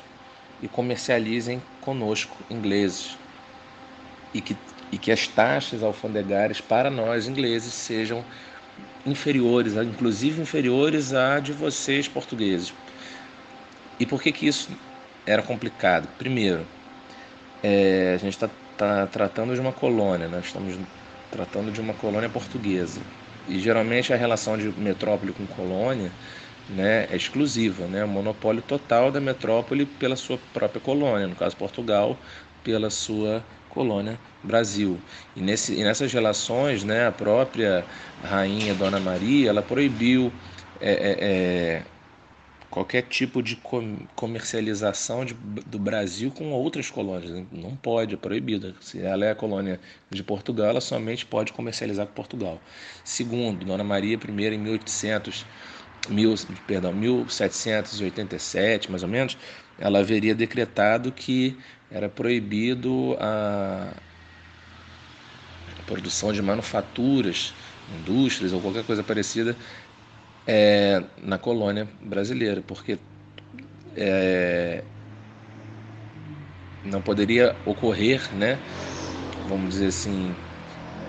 e 0.60 0.68
comercializem 0.68 1.62
conosco, 1.80 2.36
ingleses, 2.50 3.16
e 4.34 4.40
que, 4.42 4.54
e 4.92 4.98
que 4.98 5.12
as 5.12 5.26
taxas 5.26 5.82
alfandegárias 5.82 6.60
para 6.60 6.90
nós, 6.90 7.26
ingleses, 7.26 7.72
sejam 7.72 8.22
inferiores, 9.06 9.76
inclusive 9.76 10.42
inferiores 10.42 11.14
à 11.14 11.40
de 11.40 11.52
vocês, 11.52 12.06
portugueses. 12.06 12.74
E 13.98 14.06
por 14.06 14.22
que, 14.22 14.32
que 14.32 14.46
isso 14.46 14.70
era 15.26 15.42
complicado? 15.42 16.08
Primeiro, 16.18 16.66
é, 17.62 18.14
a 18.14 18.18
gente 18.18 18.34
está 18.34 18.50
tá 18.76 19.06
tratando 19.06 19.54
de 19.54 19.60
uma 19.60 19.72
colônia, 19.72 20.28
nós 20.28 20.46
estamos 20.46 20.78
tratando 21.30 21.72
de 21.72 21.80
uma 21.80 21.94
colônia 21.94 22.28
portuguesa. 22.28 23.00
E 23.46 23.58
geralmente 23.58 24.12
a 24.12 24.16
relação 24.16 24.56
de 24.56 24.68
metrópole 24.70 25.32
com 25.32 25.46
colônia 25.46 26.10
né, 26.68 27.06
é 27.10 27.16
exclusiva, 27.16 27.86
né, 27.86 28.04
o 28.04 28.08
monopólio 28.08 28.62
total 28.62 29.10
da 29.12 29.20
metrópole 29.20 29.86
pela 29.86 30.16
sua 30.16 30.38
própria 30.52 30.80
colônia, 30.80 31.26
no 31.26 31.36
caso 31.36 31.56
Portugal, 31.56 32.18
pela 32.62 32.90
sua 32.90 33.44
colônia 33.68 34.18
Brasil. 34.42 35.02
E, 35.36 35.40
nesse, 35.42 35.74
e 35.74 35.84
nessas 35.84 36.12
relações, 36.12 36.84
né, 36.84 37.06
a 37.06 37.12
própria 37.12 37.84
rainha 38.22 38.74
Dona 38.74 39.00
Maria, 39.00 39.50
ela 39.50 39.62
proibiu 39.62 40.32
é, 40.80 40.92
é, 40.92 41.16
é 41.20 41.82
qualquer 42.74 43.02
tipo 43.02 43.40
de 43.40 43.56
comercialização 44.16 45.24
de, 45.24 45.32
do 45.32 45.78
Brasil 45.78 46.32
com 46.32 46.50
outras 46.50 46.90
colônias. 46.90 47.46
Não 47.52 47.76
pode, 47.76 48.14
é 48.14 48.16
proibido. 48.16 48.74
Se 48.80 49.00
ela 49.00 49.24
é 49.24 49.30
a 49.30 49.34
colônia 49.34 49.78
de 50.10 50.24
Portugal, 50.24 50.70
ela 50.70 50.80
somente 50.80 51.24
pode 51.24 51.52
comercializar 51.52 52.04
com 52.04 52.12
Portugal. 52.12 52.60
Segundo, 53.04 53.64
Dona 53.64 53.84
Maria 53.84 54.16
I, 54.16 54.54
em 54.54 54.58
1800 54.58 55.46
mil, 56.08 56.34
perdão, 56.66 56.92
1787, 56.92 58.90
mais 58.90 59.04
ou 59.04 59.08
menos, 59.08 59.38
ela 59.78 60.00
haveria 60.00 60.34
decretado 60.34 61.12
que 61.12 61.56
era 61.92 62.08
proibido 62.08 63.16
a 63.20 63.92
produção 65.86 66.32
de 66.32 66.42
manufaturas, 66.42 67.54
indústrias 68.00 68.52
ou 68.52 68.60
qualquer 68.60 68.84
coisa 68.84 69.04
parecida 69.04 69.56
é, 70.46 71.02
na 71.22 71.38
colônia 71.38 71.88
brasileira, 72.00 72.62
porque 72.62 72.98
é, 73.96 74.84
não 76.84 77.00
poderia 77.00 77.56
ocorrer, 77.64 78.34
né, 78.34 78.58
vamos 79.48 79.70
dizer 79.70 79.86
assim, 79.86 80.34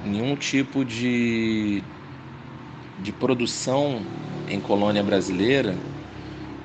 nenhum 0.04 0.36
tipo 0.36 0.86
de, 0.86 1.84
de 2.98 3.12
produção 3.12 4.02
em 4.48 4.60
colônia 4.62 5.04
brasileira 5.04 5.76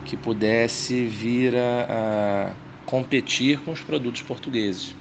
que 0.04 0.16
pudesse 0.16 1.06
vir 1.06 1.56
a, 1.56 2.50
a 2.50 2.54
competir 2.84 3.60
com 3.60 3.72
os 3.72 3.80
produtos 3.80 4.22
portugueses. 4.22 4.94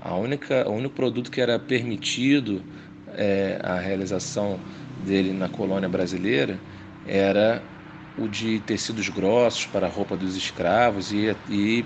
A 0.00 0.14
única, 0.16 0.68
o 0.68 0.72
único 0.72 0.94
produto 0.94 1.30
que 1.30 1.40
era 1.40 1.58
permitido 1.58 2.62
é, 3.06 3.60
a 3.62 3.78
realização 3.78 4.58
dele 5.00 5.32
na 5.32 5.48
colônia 5.48 5.88
brasileira 5.88 6.58
era 7.06 7.62
o 8.16 8.28
de 8.28 8.60
tecidos 8.60 9.08
grossos 9.08 9.66
para 9.66 9.86
a 9.86 9.90
roupa 9.90 10.16
dos 10.16 10.36
escravos 10.36 11.12
e, 11.12 11.34
e 11.48 11.84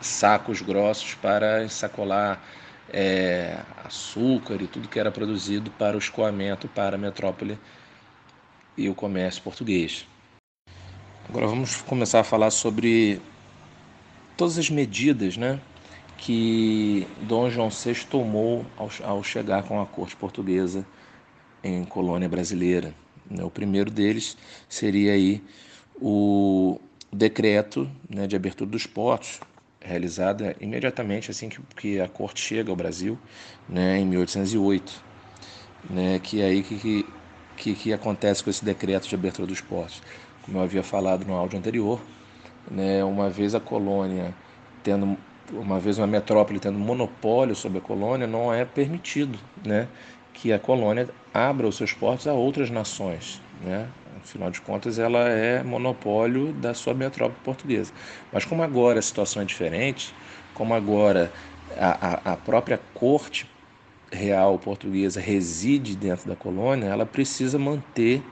sacos 0.00 0.62
grossos 0.62 1.14
para 1.14 1.64
ensacolar 1.64 2.40
é, 2.90 3.58
açúcar 3.84 4.62
e 4.62 4.66
tudo 4.66 4.88
que 4.88 4.98
era 4.98 5.10
produzido 5.10 5.70
para 5.72 5.96
o 5.96 5.98
escoamento 5.98 6.68
para 6.68 6.96
a 6.96 6.98
metrópole 6.98 7.58
e 8.76 8.88
o 8.88 8.94
comércio 8.94 9.42
português. 9.42 10.06
Agora 11.28 11.46
vamos 11.46 11.82
começar 11.82 12.20
a 12.20 12.24
falar 12.24 12.50
sobre 12.50 13.20
todas 14.36 14.56
as 14.56 14.70
medidas 14.70 15.36
né, 15.36 15.60
que 16.16 17.06
Dom 17.22 17.50
João 17.50 17.68
VI 17.68 18.06
tomou 18.08 18.64
ao, 18.76 18.88
ao 19.02 19.22
chegar 19.22 19.64
com 19.64 19.80
a 19.80 19.86
corte 19.86 20.16
portuguesa 20.16 20.86
em 21.62 21.84
colônia 21.84 22.28
brasileira. 22.28 22.94
Né. 23.30 23.44
O 23.44 23.50
primeiro 23.50 23.90
deles 23.90 24.36
seria 24.68 25.12
aí 25.12 25.42
o 26.00 26.80
decreto 27.12 27.90
né, 28.08 28.26
de 28.26 28.36
abertura 28.36 28.70
dos 28.70 28.86
portos, 28.86 29.40
realizada 29.80 30.56
imediatamente 30.60 31.30
assim 31.30 31.48
que, 31.48 31.60
que 31.76 32.00
a 32.00 32.08
corte 32.08 32.40
chega 32.40 32.70
ao 32.70 32.76
Brasil, 32.76 33.18
né, 33.68 33.98
em 33.98 34.06
1808, 34.06 35.02
né, 35.88 36.18
que 36.18 36.40
é 36.40 36.46
aí 36.46 36.62
que, 36.62 37.06
que, 37.56 37.74
que 37.74 37.92
acontece 37.92 38.42
com 38.42 38.50
esse 38.50 38.64
decreto 38.64 39.08
de 39.08 39.14
abertura 39.14 39.46
dos 39.46 39.60
portos. 39.60 40.02
Como 40.42 40.58
eu 40.58 40.62
havia 40.62 40.82
falado 40.82 41.24
no 41.24 41.34
áudio 41.34 41.58
anterior, 41.58 42.00
né, 42.70 43.02
uma 43.04 43.30
vez 43.30 43.54
a 43.54 43.60
colônia 43.60 44.34
tendo 44.82 45.16
uma 45.52 45.80
vez 45.80 45.96
uma 45.96 46.06
metrópole 46.06 46.60
tendo 46.60 46.78
monopólio 46.78 47.54
sobre 47.54 47.78
a 47.78 47.80
colônia, 47.80 48.26
não 48.26 48.52
é 48.52 48.66
permitido 48.66 49.38
né, 49.64 49.88
que 50.34 50.52
a 50.52 50.58
colônia 50.58 51.08
abra 51.32 51.66
os 51.66 51.76
seus 51.76 51.92
portos 51.92 52.26
a 52.26 52.32
outras 52.32 52.70
nações. 52.70 53.40
Né? 53.62 53.88
Afinal 54.16 54.50
de 54.50 54.60
contas, 54.60 54.98
ela 54.98 55.28
é 55.28 55.62
monopólio 55.62 56.52
da 56.52 56.74
sua 56.74 56.94
metrópole 56.94 57.40
portuguesa. 57.44 57.92
Mas 58.32 58.44
como 58.44 58.62
agora 58.62 58.98
a 58.98 59.02
situação 59.02 59.42
é 59.42 59.44
diferente, 59.44 60.14
como 60.54 60.74
agora 60.74 61.32
a, 61.76 62.30
a, 62.30 62.32
a 62.32 62.36
própria 62.36 62.80
corte 62.94 63.48
real 64.10 64.58
portuguesa 64.58 65.20
reside 65.20 65.94
dentro 65.94 66.28
da 66.28 66.36
colônia, 66.36 66.86
ela 66.86 67.06
precisa 67.06 67.58
manter 67.58 68.22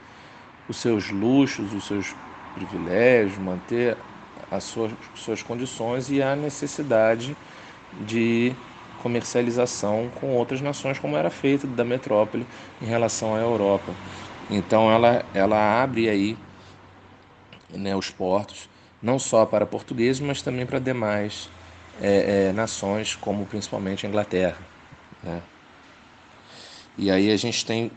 os 0.69 0.79
seus 0.79 1.11
luxos, 1.11 1.73
os 1.73 1.87
seus 1.87 2.15
privilégios, 2.55 3.39
manter 3.39 3.97
as 4.51 4.65
suas, 4.65 4.93
suas 5.15 5.43
condições 5.43 6.11
e 6.11 6.23
a 6.23 6.35
necessidade 6.35 7.37
de 7.93 8.55
comercialização 9.07 10.11
com 10.21 10.35
outras 10.35 10.61
nações, 10.61 10.99
como 10.99 11.17
era 11.17 11.31
feito 11.31 11.65
da 11.65 11.85
metrópole 11.85 12.45
em 12.83 12.87
relação 12.87 13.37
à 13.37 13.39
Europa. 13.39 13.95
Então 14.51 14.91
ela, 14.91 15.25
ela 15.33 15.81
abre 15.81 16.09
aí 16.09 16.37
né, 17.71 17.95
os 17.95 18.11
portos, 18.11 18.69
não 19.01 19.17
só 19.17 19.47
para 19.47 19.65
portugueses, 19.65 20.21
mas 20.21 20.43
também 20.43 20.67
para 20.67 20.81
demais 20.81 21.49
é, 22.01 22.49
é, 22.49 22.53
nações, 22.53 23.15
como 23.15 23.47
principalmente 23.47 24.05
a 24.05 24.09
Inglaterra. 24.09 24.59
Né? 25.23 25.41
E 26.99 27.09
aí 27.09 27.31
a 27.31 27.37
gente 27.37 27.65
tem 27.65 27.93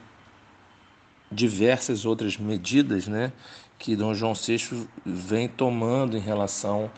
diversas 1.32 2.06
outras 2.06 2.38
medidas 2.38 3.08
né, 3.08 3.32
que 3.80 3.96
Dom 3.96 4.14
João 4.14 4.36
VI 4.36 4.88
vem 5.04 5.48
tomando 5.48 6.16
em 6.16 6.22
relação 6.22 6.92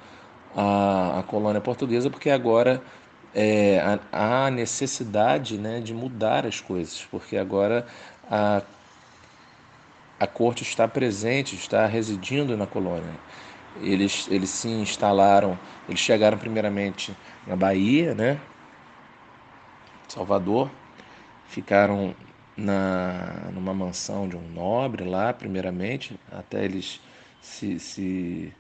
à, 0.54 1.20
à 1.20 1.24
colônia 1.24 1.62
portuguesa, 1.62 2.10
porque 2.10 2.30
agora 2.30 2.84
é, 3.34 4.00
há 4.12 4.50
necessidade 4.52 5.58
né, 5.58 5.80
de 5.80 5.94
mudar 5.94 6.46
as 6.46 6.60
coisas, 6.62 7.06
porque 7.10 7.38
agora 7.38 7.86
a 8.30 8.62
a 10.22 10.28
corte 10.28 10.62
está 10.62 10.88
presente, 10.88 11.56
está 11.56 11.88
residindo 11.88 12.56
na 12.56 12.68
colônia. 12.68 13.20
Eles, 13.82 14.28
eles 14.30 14.52
se 14.52 14.68
instalaram, 14.68 15.58
eles 15.90 16.00
chegaram 16.00 16.38
primeiramente 16.38 17.18
na 17.48 17.56
Bahia, 17.56 18.14
né? 18.14 18.40
Salvador, 20.08 20.70
ficaram 21.48 22.14
na, 22.56 23.50
numa 23.52 23.74
mansão 23.74 24.30
de 24.30 24.38
um 24.38 24.48
nobre 24.48 25.06
lá, 25.06 25.34
primeiramente, 25.34 26.20
até 26.32 26.66
eles 26.66 27.02
se, 27.42 27.80
se, 27.80 28.54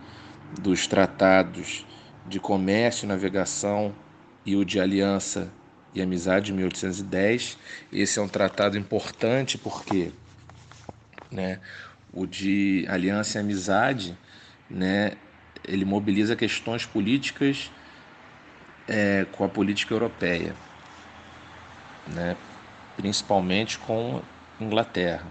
dos 0.61 0.87
tratados 0.87 1.85
de 2.27 2.39
comércio 2.39 3.09
navegação 3.09 3.95
e 4.45 4.57
o 4.57 4.65
de 4.65 4.81
aliança 4.81 5.51
e 5.95 6.03
amizade 6.03 6.47
de 6.47 6.53
1810. 6.53 7.59
Esse 7.93 8.19
é 8.19 8.23
um 8.23 8.29
tratado 8.29 8.77
importante 8.77 9.57
porque 9.59 10.13
né, 11.31 11.61
o 12.13 12.27
de 12.27 12.87
aliança 12.89 13.39
e 13.39 13.41
amizade 13.41 14.17
né, 14.69 15.13
ele 15.67 15.85
mobiliza 15.85 16.37
questões 16.37 16.85
políticas 16.85 17.71
é, 18.87 19.27
com 19.33 19.45
a 19.45 19.49
política 19.49 19.95
europeia, 19.95 20.55
né, 22.07 22.37
principalmente 22.97 23.79
com 23.79 24.23
Inglaterra. 24.61 25.25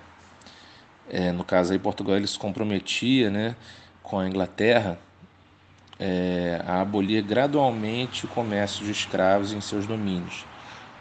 É, 1.07 1.31
no 1.31 1.43
caso 1.43 1.73
aí, 1.73 1.79
Portugal 1.79 2.15
ele 2.15 2.27
se 2.27 2.39
comprometia 2.39 3.29
né, 3.29 3.55
com 4.01 4.19
a 4.19 4.27
Inglaterra 4.27 4.99
é, 5.99 6.61
a 6.65 6.81
abolir 6.81 7.23
gradualmente 7.23 8.25
o 8.25 8.27
comércio 8.27 8.85
de 8.85 8.91
escravos 8.91 9.51
em 9.53 9.61
seus 9.61 9.87
domínios. 9.87 10.47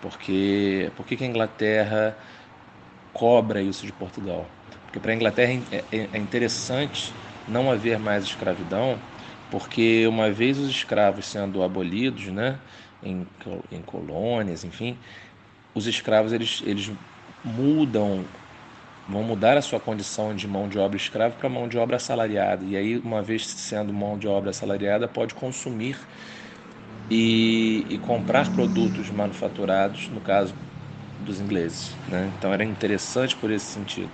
Porque, 0.01 0.93
por 0.97 1.07
que 1.07 1.23
a 1.23 1.27
Inglaterra 1.27 2.19
cobra 3.12 3.62
isso 3.62 3.87
de 3.87 3.93
Portugal? 3.93 4.51
Porque 4.85 5.01
para 5.01 5.12
a 5.12 5.15
Inglaterra 5.15 5.53
é, 5.71 5.87
é, 5.93 6.11
é 6.15 6.19
interessante 6.19 7.19
não 7.47 7.71
haver 7.71 7.99
mais 7.99 8.25
escravidão, 8.25 9.03
porque 9.51 10.07
uma 10.07 10.31
vez 10.33 10.59
os 10.59 10.71
escravos 10.71 11.27
sendo 11.27 11.62
abolidos, 11.62 12.27
né, 12.29 12.61
em, 13.03 13.27
em 13.71 13.83
colônias, 13.83 14.65
enfim, 14.65 15.01
os 15.75 15.87
escravos 15.87 16.33
eles, 16.33 16.62
eles 16.65 16.93
mudam 17.43 18.29
vão 19.09 19.23
mudar 19.23 19.57
a 19.57 19.62
sua 19.62 19.81
condição 19.81 20.35
de 20.35 20.47
mão 20.47 20.69
de 20.69 20.79
obra 20.79 20.97
escrava 20.97 21.35
para 21.35 21.49
mão 21.49 21.69
de 21.69 21.79
obra 21.79 21.97
assalariada. 21.97 22.65
E 22.65 22.77
aí, 22.77 22.99
uma 22.99 23.23
vez 23.23 23.47
sendo 23.47 23.93
mão 23.93 24.19
de 24.19 24.29
obra 24.29 24.51
assalariada, 24.51 25.09
pode 25.09 25.35
consumir 25.35 25.97
e, 27.11 27.87
e 27.91 27.99
comprar 27.99 28.51
produtos 28.53 29.11
manufaturados, 29.11 30.09
no 30.11 30.21
caso 30.21 30.55
dos 31.19 31.41
ingleses. 31.41 31.97
Né? 32.09 32.33
Então 32.38 32.53
era 32.53 32.65
interessante 32.65 33.37
por 33.37 33.51
esse 33.51 33.67
sentido. 33.67 34.11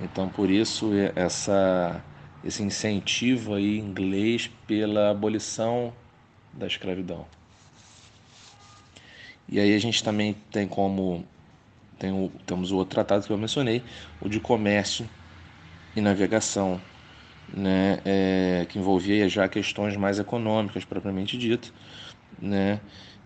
Então 0.00 0.28
por 0.28 0.50
isso 0.50 0.90
essa, 1.14 2.04
esse 2.44 2.62
incentivo 2.62 3.54
aí 3.54 3.78
inglês 3.78 4.50
pela 4.66 5.10
abolição 5.10 5.92
da 6.52 6.66
escravidão. 6.66 7.26
E 9.48 9.60
aí 9.60 9.74
a 9.74 9.78
gente 9.78 10.02
também 10.02 10.34
tem 10.50 10.66
como 10.66 11.24
tem 11.98 12.12
o, 12.12 12.30
temos 12.44 12.72
o 12.72 12.76
outro 12.76 12.94
tratado 12.94 13.26
que 13.26 13.32
eu 13.32 13.38
mencionei, 13.38 13.82
o 14.20 14.28
de 14.28 14.40
comércio 14.40 15.08
e 15.94 16.00
navegação, 16.00 16.80
né, 17.52 18.00
é, 18.04 18.66
que 18.68 18.78
envolvia 18.78 19.28
já 19.28 19.48
questões 19.48 19.96
mais 19.96 20.18
econômicas 20.18 20.84
propriamente 20.84 21.38
dito, 21.38 21.72
né, 22.40 22.80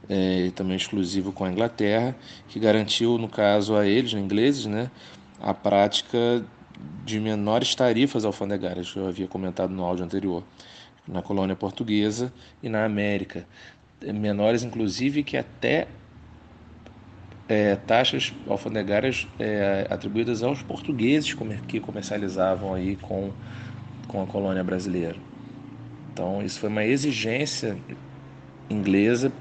é, 0.09 0.51
também 0.55 0.77
exclusivo 0.77 1.33
com 1.33 1.45
a 1.45 1.51
Inglaterra, 1.51 2.15
que 2.49 2.59
garantiu, 2.59 3.19
no 3.19 3.29
caso 3.29 3.77
a 3.77 3.87
eles, 3.87 4.13
ingleses, 4.13 4.67
né, 4.67 4.91
a 5.41 5.55
prática 5.55 6.45
de 7.05 7.19
menores 7.19 7.75
tarifas 7.75 8.25
alfandegárias, 8.25 8.91
que 8.93 8.99
eu 8.99 9.09
havia 9.09 9.27
comentado 9.27 9.73
no 9.73 9.85
áudio 9.85 10.05
anterior, 10.05 10.43
na 11.07 11.23
colônia 11.23 11.57
portuguesa 11.57 12.33
e 12.63 12.69
na 12.69 12.85
América. 12.85 13.47
Menores, 14.03 14.63
inclusive, 14.63 15.23
que 15.23 15.37
até 15.37 15.89
é, 17.51 17.77
taxas 17.77 18.35
alfandegárias 18.47 19.29
é, 19.39 19.87
atribuídas 19.91 20.43
aos 20.43 20.63
portugueses 20.63 21.35
que 21.67 21.81
comercializavam 21.81 22.75
aí 22.75 22.97
com, 22.97 23.35
com 24.09 24.23
a 24.23 24.27
colônia 24.29 24.65
brasileira. 24.65 25.23
Então, 26.13 26.43
isso 26.43 26.61
foi 26.61 26.69
uma 26.71 26.85
exigência 26.85 27.83
inglesa 28.71 29.33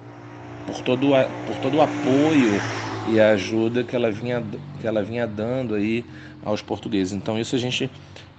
por 0.66 0.82
todo, 0.82 1.12
por 1.46 1.60
todo 1.60 1.76
o 1.78 1.82
apoio 1.82 2.66
e 3.04 3.20
a 3.20 3.32
ajuda 3.32 3.84
que 3.84 3.96
ela 3.96 4.12
vinha, 4.12 4.42
que 4.80 4.88
ela 4.88 5.04
vinha 5.04 5.28
dando 5.28 5.76
aí 5.76 6.10
aos 6.42 6.62
portugueses. 6.62 7.14
Então 7.14 7.40
isso 7.40 7.56
a 7.56 7.60
gente 7.60 7.92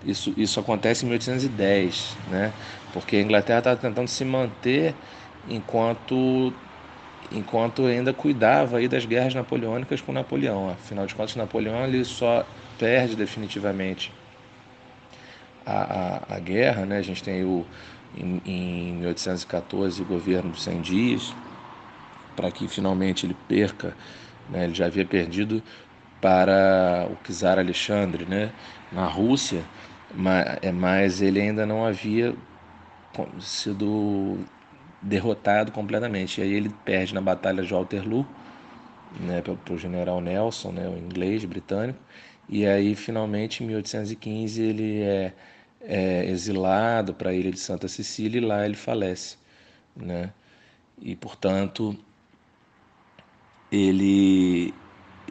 isso, 0.03 0.33
isso 0.37 0.61
acontece 0.61 1.05
em 1.05 1.09
1810, 1.09 2.19
né? 2.27 2.55
Porque 2.91 3.17
a 3.17 3.21
Inglaterra 3.23 3.59
estava 3.61 3.81
tentando 3.81 4.09
se 4.09 4.25
manter 4.25 5.01
enquanto 5.45 6.61
enquanto 7.31 7.87
ainda 7.87 8.13
cuidava 8.13 8.79
aí 8.79 8.89
das 8.89 9.05
guerras 9.07 9.35
napoleônicas 9.35 10.01
com 10.01 10.13
Napoleão. 10.13 10.71
Afinal 10.71 11.07
de 11.07 11.15
contas, 11.15 11.37
Napoleão 11.37 11.85
ele 11.87 12.05
só 12.05 12.45
perde 12.79 13.17
definitivamente 13.17 14.13
a, 15.65 16.33
a, 16.33 16.37
a 16.37 16.41
guerra, 16.41 16.87
né? 16.87 16.99
A 16.99 17.03
gente 17.03 17.23
tem 17.23 17.45
o 17.45 17.65
em, 18.17 18.41
em 18.45 18.93
1814 18.95 20.03
o 20.03 20.05
governo 20.05 20.51
dos 20.51 20.63
100 20.63 20.81
dias 20.81 21.37
para 22.35 22.51
que 22.51 22.69
finalmente 22.69 23.27
ele 23.27 23.35
perca, 23.35 23.97
né? 24.49 24.65
ele 24.65 24.75
já 24.75 24.87
havia 24.87 25.05
perdido 25.05 25.63
para 26.21 27.09
o 27.11 27.17
czar 27.33 27.59
Alexandre, 27.59 28.25
né? 28.27 28.53
na 28.91 29.07
Rússia, 29.07 29.65
é, 30.63 30.73
mas 30.73 31.23
ele 31.23 31.41
ainda 31.41 31.67
não 31.67 31.85
havia 31.85 32.35
sido 33.41 34.39
derrotado 35.01 35.73
completamente. 35.73 36.41
E 36.41 36.45
aí 36.45 36.53
ele 36.53 36.71
perde 36.85 37.15
na 37.15 37.21
batalha 37.21 37.63
de 37.63 37.73
Waterloo, 37.73 38.27
né, 39.21 39.43
para 39.43 39.75
o 39.75 39.79
general 39.79 40.21
Nelson, 40.21 40.73
né, 40.73 40.89
o 40.89 40.97
inglês 40.97 41.45
britânico, 41.45 41.99
e 42.49 42.67
aí 42.67 42.95
finalmente 42.95 43.63
em 43.63 43.67
1815 43.67 44.63
ele 44.63 45.03
é, 45.03 45.35
é 45.81 46.27
exilado 46.27 47.15
para 47.15 47.31
a 47.31 47.35
ilha 47.35 47.51
de 47.53 47.59
Santa 47.61 47.89
Cecília 47.89 48.39
e 48.39 48.45
lá 48.45 48.65
ele 48.65 48.77
falece, 48.77 49.37
né? 49.97 50.33
E 50.99 51.17
portanto 51.17 51.97
ele 53.71 54.75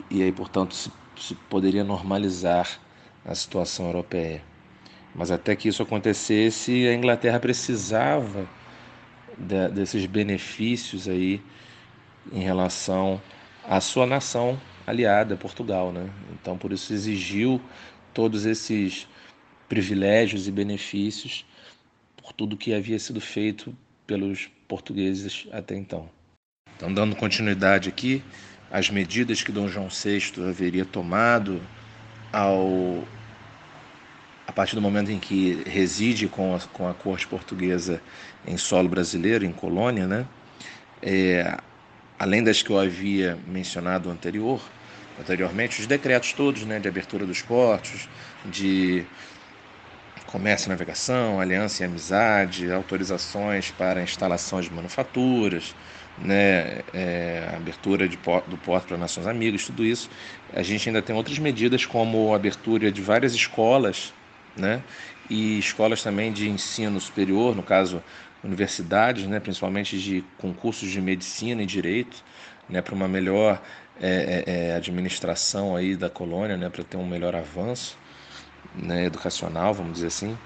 e 0.09 0.23
aí 0.23 0.31
portanto 0.31 0.73
se, 0.75 0.91
se 1.17 1.35
poderia 1.35 1.83
normalizar 1.83 2.79
a 3.25 3.35
situação 3.35 3.87
europeia. 3.87 4.43
Mas 5.13 5.31
até 5.31 5.55
que 5.55 5.67
isso 5.69 5.83
acontecesse, 5.83 6.87
a 6.87 6.93
Inglaterra 6.93 7.39
precisava 7.39 8.49
de, 9.39 9.69
desses 9.69 10.05
benefícios 10.05 11.07
aí 11.07 11.41
em 12.31 12.41
relação 12.41 13.21
à 13.67 13.79
sua 13.79 14.05
nação 14.05 14.59
aliada, 14.85 15.37
Portugal, 15.37 15.91
né? 15.91 16.09
Então 16.33 16.57
por 16.57 16.71
isso 16.71 16.93
exigiu 16.93 17.61
todos 18.13 18.45
esses 18.45 19.07
privilégios 19.67 20.47
e 20.47 20.51
benefícios 20.51 21.45
por 22.17 22.33
tudo 22.33 22.57
que 22.57 22.73
havia 22.73 22.99
sido 22.99 23.21
feito 23.21 23.75
pelos 24.05 24.49
portugueses 24.67 25.47
até 25.51 25.75
então. 25.75 26.09
Então, 26.75 26.93
dando 26.93 27.15
continuidade 27.15 27.89
aqui, 27.89 28.23
as 28.71 28.89
medidas 28.89 29.43
que 29.43 29.51
Dom 29.51 29.67
João 29.67 29.87
VI 29.89 30.21
haveria 30.47 30.85
tomado 30.85 31.61
ao 32.31 33.03
a 34.49 34.51
partir 34.51 34.73
do 34.73 34.81
momento 34.81 35.11
em 35.11 35.19
que 35.19 35.61
reside 35.67 36.27
com 36.27 36.55
a, 36.55 36.59
com 36.73 36.89
a 36.89 36.93
corte 36.95 37.27
portuguesa 37.27 38.01
em 38.47 38.57
solo 38.57 38.89
brasileiro, 38.89 39.45
em 39.45 39.51
colônia, 39.51 40.07
né? 40.07 40.25
É, 41.03 41.55
além 42.17 42.43
das 42.43 42.63
que 42.63 42.71
eu 42.71 42.79
havia 42.79 43.37
mencionado 43.47 44.09
anterior, 44.09 44.59
anteriormente, 45.19 45.79
os 45.79 45.85
decretos 45.85 46.33
todos, 46.33 46.65
né, 46.65 46.79
de 46.79 46.87
abertura 46.87 47.27
dos 47.27 47.43
portos, 47.43 48.09
de 48.43 49.05
comércio 50.25 50.67
e 50.67 50.69
navegação, 50.69 51.39
aliança 51.39 51.83
e 51.83 51.85
amizade, 51.85 52.71
autorizações 52.71 53.69
para 53.69 54.01
instalação 54.01 54.59
de 54.61 54.73
manufaturas, 54.73 55.75
né, 56.17 56.81
é, 56.91 57.53
abertura 57.55 58.09
de, 58.09 58.17
do 58.17 58.57
porto 58.57 58.87
para 58.87 58.97
nações 58.97 59.27
amigas, 59.27 59.63
tudo 59.63 59.85
isso. 59.85 60.09
A 60.51 60.63
gente 60.63 60.89
ainda 60.89 61.03
tem 61.03 61.15
outras 61.15 61.37
medidas, 61.37 61.85
como 61.85 62.33
a 62.33 62.35
abertura 62.35 62.91
de 62.91 62.99
várias 62.99 63.35
escolas, 63.35 64.11
né, 64.59 64.83
e 65.29 65.57
escolas 65.57 66.03
também 66.03 66.31
de 66.31 66.49
ensino 66.49 66.99
superior, 66.99 67.55
no 67.55 67.63
caso, 67.63 68.03
universidades, 68.43 69.25
né, 69.25 69.39
principalmente 69.39 69.99
de 69.99 70.23
concursos 70.37 70.89
de 70.89 71.01
medicina 71.01 71.63
e 71.63 71.65
direito, 71.65 72.23
né, 72.69 72.81
para 72.81 72.95
uma 72.95 73.07
melhor 73.07 73.61
é, 74.01 74.43
é, 74.47 74.67
é, 74.69 74.75
administração 74.75 75.75
aí 75.75 75.95
da 75.95 76.09
colônia, 76.09 76.55
né, 76.55 76.69
para 76.69 76.83
ter 76.83 76.97
um 76.97 77.05
melhor 77.05 77.35
avanço 77.35 77.97
né, 78.75 79.05
educacional, 79.05 79.73
vamos 79.73 79.93
dizer 79.93 80.07
assim. 80.07 80.37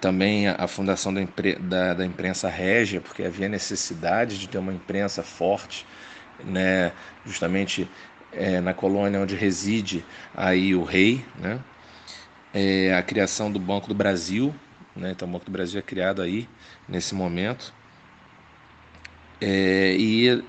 Também 0.00 0.48
a, 0.48 0.66
fundação 0.66 1.12
da, 1.12 1.20
impre, 1.20 1.56
da, 1.56 1.92
da, 1.92 2.06
imprensa 2.06 2.48
régia, 2.48 3.00
porque 3.00 3.22
havia 3.22 3.48
necessidade 3.48 4.38
de 4.38 4.48
ter 4.48 4.58
uma 4.58 4.72
imprensa 4.72 5.22
forte, 5.22 5.86
né, 6.42 6.92
justamente 7.24 7.88
é, 8.32 8.60
na 8.60 8.72
colônia 8.72 9.20
onde 9.20 9.36
reside 9.36 10.04
aí 10.34 10.74
o 10.74 10.82
rei, 10.82 11.24
né, 11.38 11.60
é, 12.54 12.94
a 12.94 13.02
criação 13.02 13.50
do 13.50 13.58
Banco 13.58 13.88
do 13.88 13.94
Brasil, 13.94 14.54
né, 14.96 15.12
então 15.12 15.28
o 15.28 15.30
Banco 15.30 15.44
do 15.44 15.52
Brasil 15.52 15.78
é 15.78 15.82
criado 15.82 16.22
aí 16.22 16.48
nesse 16.88 17.14
momento, 17.14 17.72
é, 19.40 19.94
e, 19.98 20.42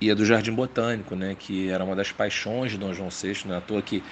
e 0.00 0.10
a 0.10 0.14
do 0.14 0.24
Jardim 0.24 0.52
Botânico, 0.52 1.14
né, 1.14 1.36
que 1.38 1.68
era 1.68 1.84
uma 1.84 1.96
das 1.96 2.12
paixões 2.12 2.72
de 2.72 2.78
Dom 2.78 2.92
João 2.92 3.08
VI, 3.08 3.46
não 3.46 3.54
é 3.54 3.58
à 3.58 3.60
toa 3.60 3.82
que 3.82 4.02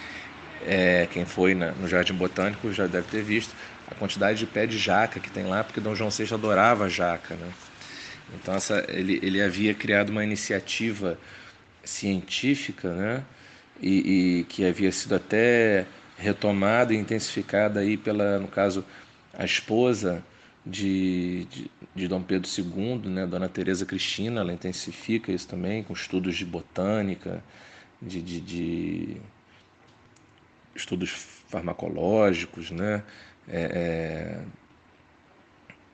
é, 0.62 1.07
quem 1.11 1.25
foi 1.25 1.55
no 1.55 1.88
Jardim 1.88 2.14
Botânico 2.14 2.73
já 2.73 2.87
deve 2.87 3.09
ter 3.09 3.23
visto 3.23 3.55
a 3.90 3.94
quantidade 3.94 4.38
de 4.38 4.46
pé 4.46 4.66
de 4.66 4.79
jaca 4.79 5.18
que 5.18 5.31
tem 5.31 5.44
lá, 5.44 5.64
porque 5.64 5.81
Dom 5.81 5.94
João 5.94 6.11
VI 6.11 6.33
adorava 6.33 6.88
jaca. 6.88 7.35
Né? 7.35 7.51
Então 8.35 8.55
essa, 8.55 8.85
ele, 8.88 9.18
ele 9.23 9.42
havia 9.42 9.75
criado 9.75 10.11
uma 10.11 10.23
iniciativa 10.23 11.18
científica, 11.85 12.92
né? 12.94 13.25
E, 13.83 14.40
e, 14.40 14.44
que 14.44 14.64
havia 14.66 14.92
sido 14.92 15.14
até 15.14 15.87
retomada 16.20 16.94
e 16.94 16.96
intensificada 16.96 17.80
aí 17.80 17.96
pela, 17.96 18.38
no 18.38 18.48
caso, 18.48 18.85
a 19.33 19.44
esposa 19.44 20.24
de, 20.64 21.46
de, 21.46 21.70
de 21.94 22.09
Dom 22.09 22.22
Pedro 22.22 22.48
II, 22.48 23.09
né? 23.09 23.26
Dona 23.26 23.48
Teresa 23.48 23.87
Cristina, 23.87 24.40
ela 24.40 24.52
intensifica 24.52 25.33
isso 25.33 25.48
também 25.48 25.83
com 25.83 25.92
estudos 25.92 26.37
de 26.37 26.44
botânica, 26.44 27.42
de, 28.02 28.22
de, 28.22 28.40
de 28.40 29.22
estudos 30.74 31.11
farmacológicos, 31.48 32.70
né? 32.70 33.02
é, 33.48 34.44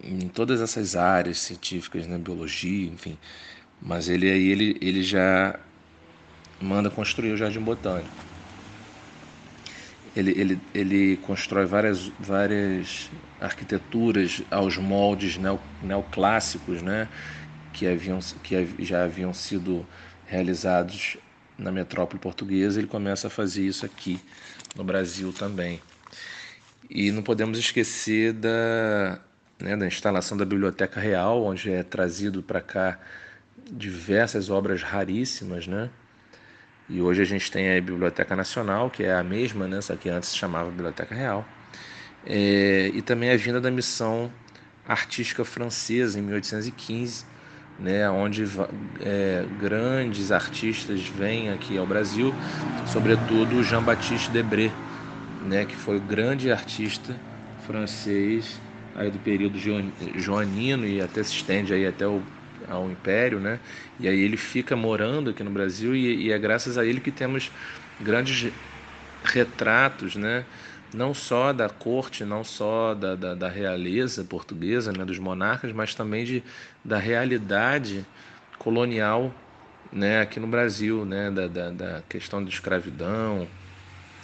é, 0.02 0.08
em 0.08 0.28
todas 0.28 0.60
essas 0.60 0.96
áreas 0.96 1.38
científicas, 1.38 2.06
né, 2.06 2.18
biologia, 2.18 2.86
enfim. 2.88 3.18
Mas 3.80 4.08
ele 4.08 4.30
aí 4.30 4.48
ele, 4.48 4.78
ele 4.80 5.02
já 5.02 5.58
manda 6.60 6.90
construir 6.90 7.32
o 7.32 7.36
jardim 7.36 7.60
botânico. 7.60 8.26
Ele, 10.16 10.30
ele, 10.30 10.60
ele 10.72 11.16
constrói 11.18 11.66
várias, 11.66 12.08
várias 12.18 13.10
arquiteturas 13.38 14.42
aos 14.50 14.78
moldes 14.78 15.36
neo, 15.36 15.60
neoclássicos, 15.80 16.80
né, 16.80 17.10
que, 17.70 17.86
haviam, 17.86 18.18
que 18.42 18.74
já 18.78 19.04
haviam 19.04 19.34
sido 19.34 19.86
realizados 20.24 21.18
na 21.58 21.70
metrópole 21.70 22.18
portuguesa. 22.18 22.80
Ele 22.80 22.88
começa 22.88 23.26
a 23.26 23.30
fazer 23.30 23.66
isso 23.66 23.84
aqui 23.84 24.18
no 24.74 24.82
Brasil 24.82 25.34
também. 25.34 25.82
E 26.88 27.10
não 27.10 27.22
podemos 27.22 27.58
esquecer 27.58 28.32
da, 28.32 29.20
né, 29.60 29.76
da 29.76 29.86
instalação 29.86 30.36
da 30.36 30.44
Biblioteca 30.46 31.00
Real, 31.00 31.44
onde 31.44 31.70
é 31.70 31.82
trazido 31.82 32.42
para 32.42 32.62
cá 32.62 32.98
diversas 33.70 34.48
obras 34.48 34.82
raríssimas, 34.82 35.66
né? 35.66 35.90
E 36.88 37.00
hoje 37.02 37.22
a 37.22 37.24
gente 37.24 37.50
tem 37.50 37.76
a 37.76 37.80
Biblioteca 37.80 38.36
Nacional, 38.36 38.90
que 38.90 39.02
é 39.02 39.12
a 39.14 39.22
mesma, 39.24 39.66
né? 39.66 39.80
Só 39.80 39.96
que 39.96 40.08
antes 40.08 40.30
se 40.30 40.36
chamava 40.36 40.70
Biblioteca 40.70 41.14
Real. 41.14 41.52
É, 42.22 42.88
e 42.88 43.02
também 43.02 43.30
a 43.30 43.36
vinda 43.36 43.60
da 43.60 43.70
missão 43.70 44.34
artística 44.84 45.44
francesa 45.44 46.18
em 46.18 46.22
1815, 46.22 47.26
né, 47.78 48.08
onde 48.10 48.44
é, 49.00 49.46
grandes 49.50 50.30
artistas 50.32 51.06
vêm 51.08 51.50
aqui 51.50 51.76
ao 51.78 51.86
Brasil, 51.86 52.38
sobretudo 52.84 53.62
Jean-Baptiste 53.62 54.32
Debré, 54.32 54.78
né, 55.40 55.66
que 55.66 55.76
foi 55.76 55.98
o 55.98 56.00
grande 56.00 56.50
artista 56.50 57.22
francês 57.56 58.62
aí 58.94 59.10
do 59.10 59.20
período 59.20 59.58
joanino 59.58 60.86
e 60.86 61.00
até 61.00 61.22
se 61.22 61.32
estende 61.32 61.74
aí 61.74 61.86
até 61.86 62.06
o 62.06 62.26
ao 62.68 62.90
Império, 62.90 63.40
né? 63.40 63.60
E 63.98 64.08
aí 64.08 64.18
ele 64.20 64.36
fica 64.36 64.76
morando 64.76 65.30
aqui 65.30 65.42
no 65.42 65.50
Brasil 65.50 65.94
e, 65.94 66.26
e 66.26 66.32
é 66.32 66.38
graças 66.38 66.76
a 66.78 66.84
ele 66.84 67.00
que 67.00 67.10
temos 67.10 67.50
grandes 68.00 68.52
retratos, 69.24 70.16
né? 70.16 70.44
Não 70.94 71.12
só 71.12 71.52
da 71.52 71.68
corte, 71.68 72.24
não 72.24 72.44
só 72.44 72.94
da, 72.94 73.14
da, 73.14 73.34
da 73.34 73.48
realeza 73.48 74.24
portuguesa, 74.24 74.92
né? 74.92 75.04
Dos 75.04 75.18
monarcas, 75.18 75.72
mas 75.72 75.94
também 75.94 76.24
de, 76.24 76.42
da 76.84 76.98
realidade 76.98 78.06
colonial, 78.58 79.32
né? 79.92 80.20
Aqui 80.20 80.40
no 80.40 80.46
Brasil, 80.46 81.04
né? 81.04 81.30
Da, 81.30 81.48
da, 81.48 81.70
da 81.70 82.02
questão 82.08 82.42
da 82.42 82.48
escravidão, 82.50 83.48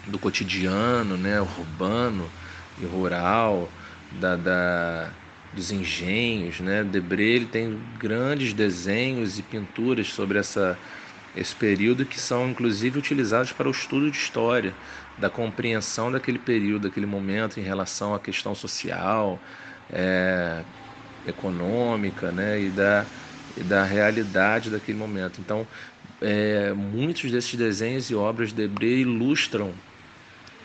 do 0.07 0.19
cotidiano, 0.19 1.17
né? 1.17 1.41
Urbano 1.41 2.31
e 2.79 2.85
rural, 2.85 3.71
da, 4.11 4.37
da 4.37 5.11
dos 5.53 5.71
engenhos, 5.71 6.61
né? 6.61 6.85
Debré 6.85 7.25
ele 7.25 7.47
tem 7.49 7.79
grandes 7.99 8.55
desenhos 8.55 9.38
e 9.38 9.43
pinturas 9.43 10.09
sobre 10.12 10.38
essa 10.38 10.81
esse 11.35 11.57
período 11.57 12.07
que 12.07 12.21
são 12.21 12.51
inclusive 12.51 12.99
utilizados 12.99 13.53
para 13.53 13.69
o 13.69 13.71
estudo 13.71 14.11
de 14.11 14.19
história, 14.19 14.79
da 15.17 15.31
compreensão 15.31 16.12
daquele 16.12 16.38
período, 16.38 16.83
daquele 16.88 17.07
momento 17.07 17.59
em 17.61 17.62
relação 17.62 18.15
à 18.15 18.21
questão 18.21 18.55
social, 18.55 19.43
é, 19.88 20.67
econômica, 21.25 22.33
né? 22.33 22.61
E 22.62 22.73
da 22.73 23.11
e 23.57 23.62
da 23.65 23.85
realidade 23.85 24.71
daquele 24.71 24.99
momento. 24.99 25.41
Então, 25.41 25.69
é, 26.21 26.73
muitos 26.75 27.31
desses 27.31 27.55
desenhos 27.57 28.11
e 28.11 28.15
obras 28.15 28.51
de 28.51 28.57
Debré 28.57 28.87
ilustram 28.88 29.83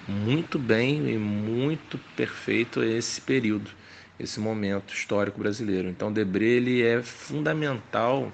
muito 0.07 0.57
bem 0.59 1.09
e 1.09 1.17
muito 1.17 1.99
perfeito 1.99 2.83
esse 2.83 3.21
período 3.21 3.75
esse 4.19 4.39
momento 4.39 4.93
histórico 4.93 5.39
brasileiro. 5.39 5.89
Então, 5.89 6.11
Debré 6.11 6.45
ele 6.45 6.81
é 6.81 7.01
fundamental 7.01 8.31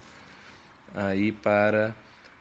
aí 0.94 1.32
para 1.32 1.96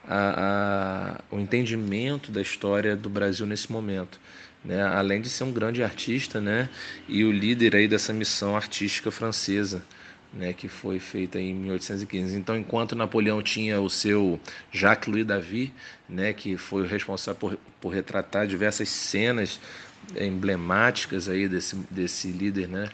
a, 0.06 1.20
a, 1.30 1.34
o 1.34 1.38
entendimento 1.38 2.30
da 2.30 2.40
história 2.40 2.96
do 2.96 3.08
Brasil 3.08 3.46
nesse 3.46 3.70
momento. 3.70 4.20
Né? 4.64 4.82
Além 4.82 5.20
de 5.20 5.28
ser 5.28 5.44
um 5.44 5.52
grande 5.52 5.82
artista 5.82 6.40
né? 6.40 6.68
e 7.08 7.24
o 7.24 7.32
líder 7.32 7.74
aí 7.74 7.88
dessa 7.88 8.12
missão 8.12 8.56
artística 8.56 9.10
francesa. 9.10 9.82
Né, 10.34 10.54
que 10.54 10.66
foi 10.66 10.98
feita 10.98 11.38
em 11.38 11.52
1815. 11.52 12.34
Então, 12.38 12.56
enquanto 12.56 12.96
Napoleão 12.96 13.42
tinha 13.42 13.78
o 13.82 13.90
seu 13.90 14.40
Jacques 14.72 15.06
Louis 15.06 15.26
David, 15.26 15.74
né, 16.08 16.32
que 16.32 16.56
foi 16.56 16.84
o 16.84 16.86
responsável 16.86 17.38
por, 17.38 17.58
por 17.78 17.92
retratar 17.92 18.46
diversas 18.46 18.88
cenas 18.88 19.60
emblemáticas 20.16 21.28
aí 21.28 21.46
desse, 21.46 21.76
desse 21.90 22.28
líder, 22.28 22.66
né, 22.66 22.88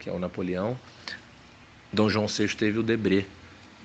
que 0.00 0.08
é 0.08 0.12
o 0.12 0.18
Napoleão, 0.18 0.76
Dom 1.92 2.08
João 2.08 2.26
VI 2.26 2.48
teve 2.56 2.78
o 2.78 2.82
Debré, 2.82 3.26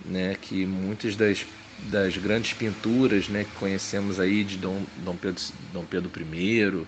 né, 0.06 0.36
que 0.40 0.66
muitas 0.66 1.16
das, 1.16 1.46
das 1.92 2.18
grandes 2.18 2.54
pinturas 2.54 3.28
né, 3.30 3.44
que 3.44 3.52
conhecemos 3.52 4.20
aí 4.20 4.44
de 4.44 4.58
Dom, 4.58 4.84
Dom, 5.04 5.16
Pedro, 5.16 5.44
Dom 5.74 5.86
Pedro 5.86 6.12
I, 6.34 6.88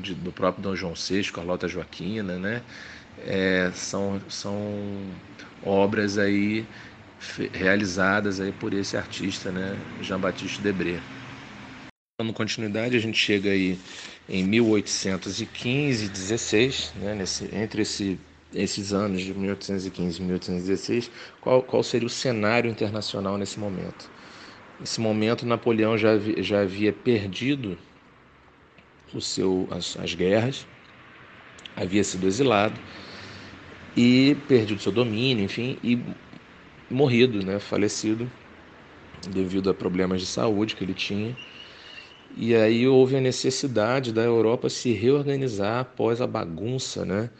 de, 0.00 0.14
do 0.14 0.32
próprio 0.32 0.62
Dom 0.62 0.74
João 0.76 0.94
VI, 0.94 1.30
Carlota 1.32 1.68
Joaquina, 1.68 2.38
né, 2.38 2.62
é, 3.26 3.70
são, 3.74 4.20
são 4.28 4.60
obras 5.62 6.18
aí 6.18 6.66
realizadas 7.52 8.40
aí 8.40 8.52
por 8.52 8.72
esse 8.72 8.96
artista, 8.96 9.50
né, 9.50 9.76
Jean-Baptiste 10.00 10.60
Debré. 10.60 11.00
Dando 12.20 12.32
continuidade, 12.32 12.96
a 12.96 13.00
gente 13.00 13.18
chega 13.18 13.50
aí 13.50 13.78
em 14.28 14.44
1815 14.44 16.08
16, 16.08 16.92
né, 16.96 17.14
nesse, 17.14 17.44
entre 17.54 17.82
esse 17.82 18.18
esses 18.56 18.92
anos 18.92 19.20
de 19.20 19.34
1815 19.34 20.18
e 20.18 20.24
1816, 20.24 21.10
qual, 21.40 21.62
qual 21.62 21.82
seria 21.82 22.06
o 22.06 22.10
cenário 22.10 22.70
internacional 22.70 23.36
nesse 23.36 23.60
momento? 23.60 24.10
Nesse 24.80 25.00
momento, 25.00 25.46
Napoleão 25.46 25.96
já, 25.96 26.18
já 26.38 26.62
havia 26.62 26.92
perdido 26.92 27.78
o 29.14 29.20
seu, 29.20 29.68
as, 29.70 29.96
as 29.98 30.14
guerras, 30.14 30.66
havia 31.76 32.02
sido 32.02 32.26
exilado 32.26 32.78
e 33.96 34.36
perdido 34.48 34.80
seu 34.80 34.92
domínio, 34.92 35.44
enfim, 35.44 35.78
e 35.82 35.98
morrido, 36.90 37.44
né, 37.44 37.58
falecido 37.58 38.30
devido 39.30 39.70
a 39.70 39.74
problemas 39.74 40.20
de 40.20 40.26
saúde 40.26 40.76
que 40.76 40.84
ele 40.84 40.94
tinha. 40.94 41.36
E 42.36 42.54
aí 42.54 42.86
houve 42.86 43.16
a 43.16 43.20
necessidade 43.20 44.12
da 44.12 44.22
Europa 44.22 44.68
se 44.68 44.92
reorganizar 44.92 45.80
após 45.80 46.20
a 46.20 46.26
bagunça, 46.26 47.04
né, 47.04 47.30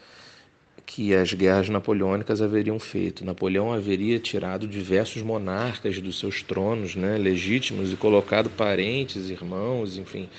que 0.87 1.13
as 1.13 1.33
guerras 1.33 1.67
napoleônicas 1.67 2.41
haveriam 2.41 2.79
feito. 2.79 3.25
Napoleão 3.25 3.73
haveria 3.73 4.17
tirado 4.19 4.65
diversos 4.65 5.21
monarcas 5.21 5.99
dos 5.99 6.17
seus 6.17 6.41
tronos 6.41 6.95
né, 6.95 7.17
legítimos 7.17 7.91
e 7.91 7.97
colocado 7.97 8.49
parentes, 8.49 9.29
irmãos, 9.29 9.97
enfim, 9.97 10.29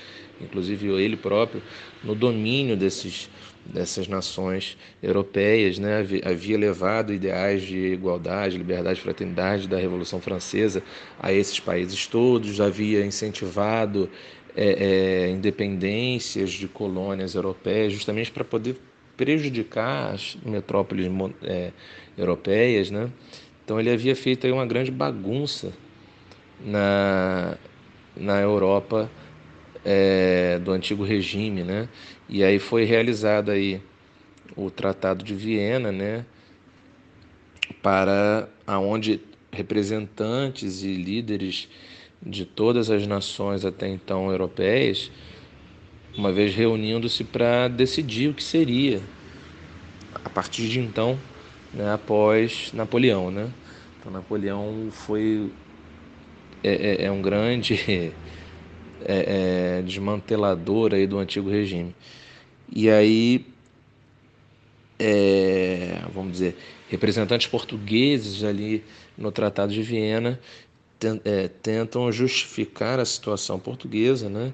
inclusive 0.41 0.89
ele 0.89 1.19
próprio, 1.19 1.63
no 2.03 2.15
domínio 2.15 2.79
desses, 2.79 3.29
dessas 3.67 4.09
nações 4.09 4.79
europeias. 5.03 5.79
Né, 5.79 5.99
havia 6.25 6.57
levado 6.57 7.13
ideais 7.13 7.63
de 7.63 7.93
igualdade, 7.93 8.57
liberdade, 8.57 9.03
fraternidade 9.03 9.69
da 9.69 9.77
Revolução 9.77 10.19
Francesa 10.19 10.83
a 11.21 11.31
esses 11.31 11.61
países 11.61 12.07
todos, 12.07 12.59
havia 12.59 13.05
incentivado 13.05 14.09
é, 14.57 15.27
é, 15.27 15.31
independências 15.31 16.53
de 16.53 16.67
colônias 16.67 17.35
europeias, 17.35 17.93
justamente 17.93 18.31
para 18.31 18.45
poder 18.45 18.77
prejudicar 19.19 20.15
as 20.15 20.39
metrópoles 20.47 21.11
é, 21.43 21.73
europeias, 22.17 22.91
né? 22.91 23.11
Então 23.65 23.79
ele 23.79 23.91
havia 23.91 24.17
feito 24.17 24.47
aí 24.47 24.53
uma 24.53 24.65
grande 24.65 24.91
bagunça 24.91 25.73
na, 26.65 27.59
na 28.17 28.41
Europa 28.41 29.11
é, 29.85 30.59
do 30.61 30.71
antigo 30.71 31.05
regime, 31.05 31.65
né? 31.65 31.89
E 32.29 32.45
aí 32.45 32.59
foi 32.61 32.85
realizado 32.85 33.51
aí 33.51 33.83
o 34.57 34.71
Tratado 34.71 35.25
de 35.25 35.35
Viena, 35.35 35.91
né? 35.91 36.25
Para 37.83 38.49
aonde 38.67 39.21
representantes 39.51 40.83
e 40.85 40.95
líderes 40.95 41.69
de 42.23 42.45
todas 42.45 42.91
as 42.91 43.07
nações 43.07 43.65
até 43.65 43.89
então 43.89 44.31
europeias 44.31 45.11
uma 46.19 46.33
vez 46.33 46.53
reunindo-se 46.53 47.23
para 47.23 47.69
decidir 47.69 48.29
o 48.29 48.35
que 48.35 48.43
seria 48.43 49.01
a 50.25 50.29
partir 50.29 50.69
de 50.69 50.81
então, 50.81 51.19
né, 51.73 51.93
após 51.93 52.73
Napoleão, 52.73 53.31
né? 53.31 53.49
Então 54.01 54.11
Napoleão 54.11 54.89
foi 54.91 55.49
é, 56.63 57.03
é, 57.03 57.05
é 57.05 57.11
um 57.11 57.23
grande 57.23 57.81
é, 59.07 59.79
é, 59.79 59.83
desmantelador 59.83 60.93
aí 60.93 61.07
do 61.07 61.19
antigo 61.19 61.49
regime. 61.49 61.95
E 62.75 62.91
aí, 62.91 63.47
é, 64.99 66.03
vamos 66.13 66.33
dizer, 66.33 66.57
representantes 66.89 67.47
portugueses 67.47 68.43
ali 68.43 68.83
no 69.17 69.31
Tratado 69.31 69.73
de 69.73 69.83
Viena 69.83 70.39
é, 71.25 71.47
tentam 71.47 72.11
justificar 72.11 72.99
a 72.99 73.05
situação 73.05 73.59
portuguesa, 73.59 74.29
né? 74.29 74.53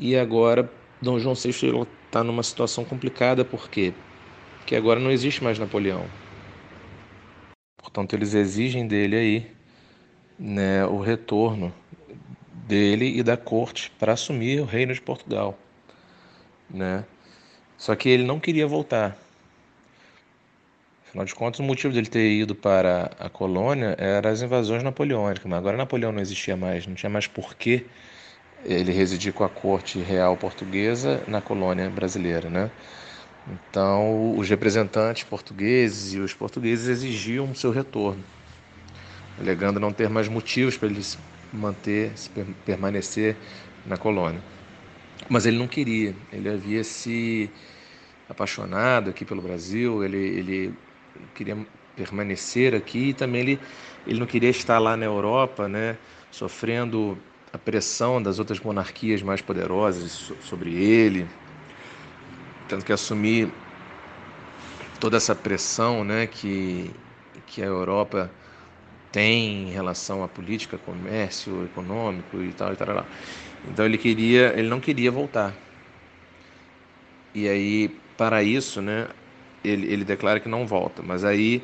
E 0.00 0.16
agora 0.16 0.70
Dom 1.00 1.18
João 1.18 1.34
VI 1.34 1.50
está 2.06 2.24
numa 2.24 2.42
situação 2.42 2.84
complicada, 2.84 3.44
por 3.44 3.68
quê? 3.68 3.92
Porque 4.58 4.74
agora 4.74 4.98
não 4.98 5.10
existe 5.10 5.42
mais 5.42 5.58
Napoleão. 5.58 6.06
Portanto, 7.76 8.14
eles 8.14 8.34
exigem 8.34 8.86
dele 8.86 9.16
aí 9.16 9.52
né, 10.38 10.84
o 10.86 10.98
retorno 10.98 11.72
dele 12.66 13.18
e 13.18 13.22
da 13.22 13.36
corte 13.36 13.90
para 13.98 14.14
assumir 14.14 14.60
o 14.60 14.64
reino 14.64 14.94
de 14.94 15.00
Portugal. 15.00 15.58
Né? 16.68 17.04
Só 17.76 17.94
que 17.94 18.08
ele 18.08 18.24
não 18.24 18.40
queria 18.40 18.66
voltar. 18.66 19.16
Afinal 21.06 21.24
de 21.24 21.34
contas, 21.34 21.60
o 21.60 21.62
motivo 21.62 21.92
dele 21.92 22.08
ter 22.08 22.28
ido 22.32 22.54
para 22.54 23.10
a 23.20 23.28
colônia 23.28 23.94
era 23.98 24.30
as 24.30 24.42
invasões 24.42 24.82
napoleônicas. 24.82 25.44
Mas 25.44 25.58
agora 25.58 25.76
Napoleão 25.76 26.10
não 26.10 26.20
existia 26.20 26.56
mais, 26.56 26.86
não 26.86 26.94
tinha 26.94 27.10
mais 27.10 27.26
porquê 27.26 27.84
ele 28.64 28.92
residir 28.92 29.32
com 29.32 29.44
a 29.44 29.48
corte 29.48 29.98
real 29.98 30.36
portuguesa 30.36 31.22
na 31.28 31.40
colônia 31.40 31.88
brasileira, 31.90 32.48
né? 32.48 32.70
Então, 33.46 34.36
os 34.38 34.48
representantes 34.48 35.24
portugueses 35.24 36.14
e 36.14 36.18
os 36.18 36.32
portugueses 36.32 36.88
exigiam 36.88 37.54
seu 37.54 37.70
retorno, 37.70 38.24
alegando 39.38 39.78
não 39.78 39.92
ter 39.92 40.08
mais 40.08 40.28
motivos 40.28 40.76
para 40.78 40.88
ele 40.88 41.02
se 41.02 41.18
manter, 41.52 42.16
se 42.16 42.30
permanecer 42.64 43.36
na 43.84 43.96
colônia. 43.98 44.42
Mas 45.28 45.46
ele 45.46 45.58
não 45.58 45.68
queria, 45.68 46.14
ele 46.32 46.48
havia 46.48 46.82
se 46.82 47.50
apaixonado 48.28 49.10
aqui 49.10 49.24
pelo 49.24 49.42
Brasil, 49.42 50.02
ele, 50.02 50.16
ele 50.16 50.74
queria 51.34 51.66
permanecer 51.94 52.74
aqui 52.74 53.10
e 53.10 53.14
também 53.14 53.42
ele, 53.42 53.60
ele 54.06 54.18
não 54.18 54.26
queria 54.26 54.50
estar 54.50 54.78
lá 54.78 54.96
na 54.96 55.04
Europa, 55.04 55.68
né, 55.68 55.98
sofrendo 56.30 57.18
a 57.54 57.58
pressão 57.58 58.20
das 58.20 58.40
outras 58.40 58.58
monarquias 58.58 59.22
mais 59.22 59.40
poderosas 59.40 60.32
sobre 60.42 60.74
ele, 60.74 61.24
tendo 62.68 62.84
que 62.84 62.92
assumir 62.92 63.48
toda 64.98 65.16
essa 65.16 65.36
pressão 65.36 66.02
né, 66.02 66.26
que, 66.26 66.90
que 67.46 67.62
a 67.62 67.66
Europa 67.66 68.28
tem 69.12 69.68
em 69.68 69.70
relação 69.70 70.24
à 70.24 70.26
política, 70.26 70.76
comércio, 70.78 71.64
econômico 71.64 72.42
e 72.42 72.52
tal 72.52 72.72
e 72.72 72.76
tal. 72.76 73.06
Então 73.68 73.84
ele 73.84 73.98
queria, 73.98 74.52
ele 74.58 74.68
não 74.68 74.80
queria 74.80 75.12
voltar. 75.12 75.54
E 77.32 77.48
aí 77.48 77.88
para 78.16 78.42
isso, 78.42 78.82
né, 78.82 79.06
ele, 79.62 79.86
ele 79.92 80.04
declara 80.04 80.40
que 80.40 80.48
não 80.48 80.66
volta. 80.66 81.04
Mas 81.04 81.24
aí 81.24 81.62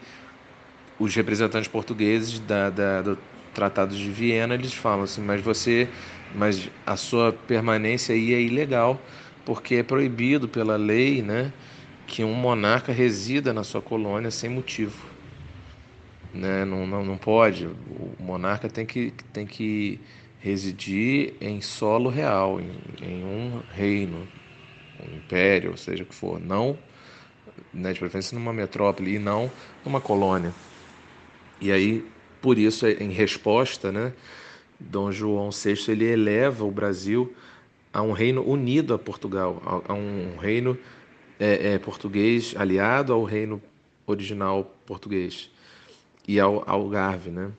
os 1.00 1.12
representantes 1.16 1.66
portugueses 1.66 2.38
da, 2.38 2.70
da, 2.70 3.02
Tratado 3.52 3.96
de 3.96 4.10
Viena 4.10 4.54
eles 4.54 4.72
falam 4.72 5.02
assim, 5.04 5.20
mas 5.22 5.40
você, 5.42 5.88
mas 6.34 6.70
a 6.86 6.96
sua 6.96 7.32
permanência 7.32 8.14
aí 8.14 8.32
é 8.34 8.40
ilegal 8.40 9.04
porque 9.44 9.76
é 9.76 9.82
proibido 9.82 10.48
pela 10.48 10.76
lei, 10.76 11.22
né, 11.22 11.52
que 12.06 12.22
um 12.24 12.34
monarca 12.34 12.92
resida 12.92 13.52
na 13.52 13.64
sua 13.64 13.82
colônia 13.82 14.30
sem 14.30 14.50
motivo 14.50 15.10
né? 16.32 16.64
não, 16.64 16.86
não, 16.86 17.04
não 17.04 17.18
pode. 17.18 17.66
O 17.66 18.16
monarca 18.18 18.68
tem 18.68 18.86
que, 18.86 19.12
tem 19.32 19.46
que 19.46 20.00
residir 20.38 21.36
em 21.40 21.60
solo 21.60 22.08
real, 22.10 22.60
em, 22.60 22.72
em 23.00 23.24
um 23.24 23.62
reino, 23.70 24.28
um 24.98 25.16
império, 25.16 25.76
seja 25.76 26.02
o 26.02 26.06
que 26.06 26.14
for, 26.14 26.40
não, 26.40 26.78
né, 27.72 27.92
de 27.92 27.98
preferência 28.00 28.38
numa 28.38 28.52
metrópole 28.52 29.14
e 29.14 29.18
não 29.18 29.50
numa 29.84 30.00
colônia. 30.00 30.54
E 31.60 31.70
aí, 31.70 32.04
por 32.40 32.58
isso, 32.58 32.86
em 32.86 33.10
resposta, 33.10 33.92
né, 33.92 34.12
Dom 34.78 35.12
João 35.12 35.50
VI 35.50 35.74
ele 35.88 36.06
eleva 36.06 36.64
o 36.64 36.70
Brasil 36.70 37.34
a 37.92 38.02
um 38.02 38.12
reino 38.12 38.42
unido 38.48 38.94
a 38.94 38.98
Portugal, 38.98 39.62
a, 39.64 39.92
a 39.92 39.94
um 39.94 40.36
reino 40.38 40.78
é, 41.38 41.72
é, 41.72 41.78
português 41.78 42.54
aliado 42.56 43.12
ao 43.12 43.24
reino 43.24 43.60
original 44.06 44.74
português 44.86 45.50
e 46.26 46.38
ao 46.38 46.62
Algarve, 46.68 47.30
né? 47.30 47.50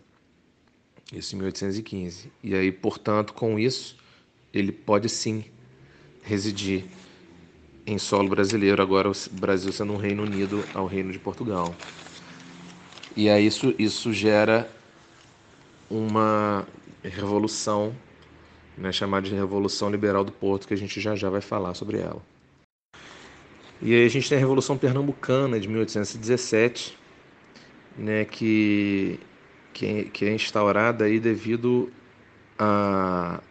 Isso 1.11 1.35
em 1.35 1.39
1815. 1.39 2.31
E 2.41 2.55
aí, 2.55 2.71
portanto, 2.71 3.33
com 3.33 3.59
isso, 3.59 3.97
ele 4.53 4.71
pode 4.71 5.09
sim 5.09 5.43
residir 6.23 6.85
em 7.85 7.97
solo 7.97 8.29
brasileiro, 8.29 8.81
agora 8.81 9.09
o 9.09 9.13
Brasil 9.31 9.73
sendo 9.73 9.93
um 9.93 9.97
Reino 9.97 10.23
Unido 10.23 10.63
ao 10.73 10.85
Reino 10.85 11.11
de 11.11 11.19
Portugal. 11.19 11.75
E 13.15 13.29
aí 13.29 13.45
isso, 13.45 13.75
isso 13.77 14.13
gera 14.13 14.69
uma 15.89 16.65
revolução, 17.03 17.93
né, 18.77 18.91
chamada 18.91 19.27
de 19.27 19.35
Revolução 19.35 19.89
Liberal 19.91 20.23
do 20.23 20.31
Porto, 20.31 20.67
que 20.67 20.73
a 20.73 20.77
gente 20.77 21.01
já 21.01 21.15
já 21.15 21.29
vai 21.29 21.41
falar 21.41 21.73
sobre 21.73 21.97
ela. 21.97 22.21
E 23.81 23.93
aí 23.93 24.05
a 24.05 24.09
gente 24.09 24.29
tem 24.29 24.37
a 24.37 24.39
Revolução 24.39 24.77
Pernambucana 24.77 25.59
de 25.59 25.67
1817, 25.67 26.97
né, 27.97 28.23
que, 28.25 29.19
que, 29.73 30.05
que 30.05 30.25
é 30.25 30.33
instaurada 30.33 31.05
aí 31.05 31.19
devido 31.19 31.91
a, 32.57 33.41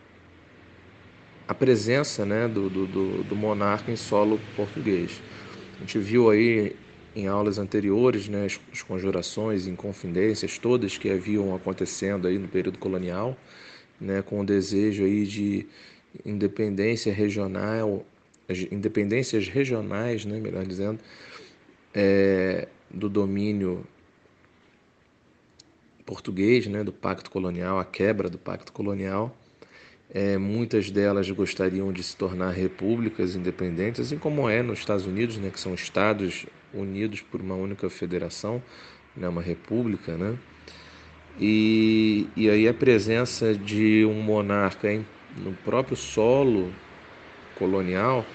a 1.46 1.54
presença 1.54 2.24
né, 2.24 2.48
do, 2.48 2.70
do, 2.70 3.24
do 3.24 3.36
monarca 3.36 3.90
em 3.90 3.96
solo 3.96 4.40
português. 4.56 5.20
A 5.76 5.80
gente 5.80 5.98
viu 5.98 6.30
aí 6.30 6.76
em 7.14 7.26
aulas 7.26 7.58
anteriores 7.58 8.28
né, 8.28 8.46
as, 8.46 8.82
conjurações 8.82 9.66
inconfidências 9.66 10.58
todas 10.58 10.96
que 10.96 11.10
haviam 11.10 11.54
acontecendo 11.54 12.28
aí 12.28 12.38
no 12.38 12.48
período 12.48 12.78
colonial, 12.78 13.36
né, 14.00 14.22
com 14.22 14.40
o 14.40 14.44
desejo 14.44 15.04
aí 15.04 15.26
de 15.26 15.66
independência 16.24 17.12
regional, 17.12 18.04
independências 18.70 19.48
regionais, 19.48 20.24
né, 20.24 20.38
melhor 20.40 20.64
dizendo, 20.64 21.00
é, 21.94 22.68
do 22.90 23.08
domínio 23.08 23.84
português, 26.04 26.66
né, 26.66 26.82
do 26.82 26.92
pacto 26.92 27.30
colonial, 27.30 27.78
a 27.78 27.84
quebra 27.84 28.28
do 28.28 28.38
pacto 28.38 28.72
colonial. 28.72 29.36
É, 30.12 30.36
muitas 30.36 30.90
delas 30.90 31.30
gostariam 31.30 31.92
de 31.92 32.02
se 32.02 32.16
tornar 32.16 32.50
repúblicas 32.50 33.36
independentes, 33.36 34.00
assim 34.00 34.18
como 34.18 34.48
é 34.48 34.60
nos 34.60 34.80
Estados 34.80 35.06
Unidos, 35.06 35.38
né, 35.38 35.50
que 35.50 35.60
são 35.60 35.72
estados 35.72 36.46
unidos 36.72 37.20
por 37.20 37.40
uma 37.40 37.54
única 37.54 37.88
federação, 37.90 38.62
né, 39.16 39.28
uma 39.28 39.42
república, 39.42 40.16
né? 40.16 40.36
E, 41.38 42.28
e 42.36 42.50
aí 42.50 42.68
a 42.68 42.74
presença 42.74 43.54
de 43.54 44.04
um 44.04 44.20
monarca 44.22 44.92
em, 44.92 45.06
no 45.36 45.52
próprio 45.54 45.96
solo 45.96 46.74
colonial, 47.54 48.26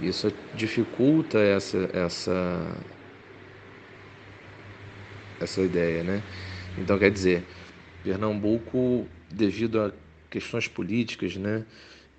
isso 0.00 0.32
dificulta 0.54 1.38
essa 1.40 1.88
essa 1.92 2.76
essa 5.40 5.62
ideia, 5.62 6.02
né? 6.02 6.22
Então, 6.78 6.98
quer 6.98 7.10
dizer, 7.10 7.44
Pernambuco, 8.02 9.06
devido 9.32 9.80
a 9.80 9.92
questões 10.30 10.68
políticas, 10.68 11.36
né, 11.36 11.64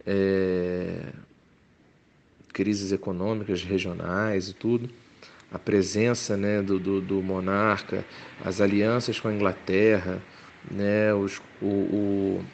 é, 0.06 1.14
crises 2.54 2.92
econômicas 2.92 3.64
regionais 3.64 4.50
e 4.50 4.54
tudo, 4.54 4.90
a 5.52 5.58
presença 5.58 6.36
né, 6.36 6.62
do, 6.62 6.78
do, 6.80 7.02
do, 7.02 7.22
monarca, 7.22 8.04
as 8.44 8.60
alianças 8.60 9.20
com 9.20 9.28
a 9.30 9.34
Inglaterra, 9.34 10.22
né, 10.70 11.14
os, 11.14 11.42
o, 11.62 11.66
o, 11.66 12.46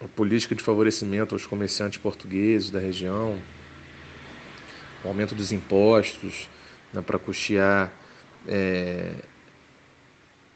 a 0.00 0.08
política 0.08 0.54
de 0.54 0.62
favorecimento 0.62 1.34
aos 1.34 1.46
comerciantes 1.46 1.98
portugueses 1.98 2.70
da 2.70 2.80
região, 2.80 3.40
o 5.04 5.08
aumento 5.08 5.34
dos 5.34 5.52
impostos 5.52 6.48
né, 6.92 7.00
para 7.00 7.18
custear 7.18 7.92
é, 8.46 9.14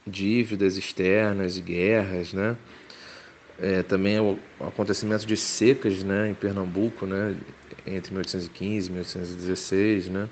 dívidas 0.07 0.76
externas 0.76 1.57
e 1.57 1.61
guerras, 1.61 2.33
né? 2.33 2.57
É, 3.62 3.83
também 3.83 4.18
o 4.18 4.38
acontecimento 4.59 5.26
de 5.26 5.37
secas, 5.37 6.03
né, 6.03 6.31
em 6.31 6.35
Pernambuco, 6.35 7.05
né, 7.05 7.37
entre 7.87 8.11
1815 8.11 8.88
e 8.88 8.92
1816, 8.92 10.09
né? 10.09 10.29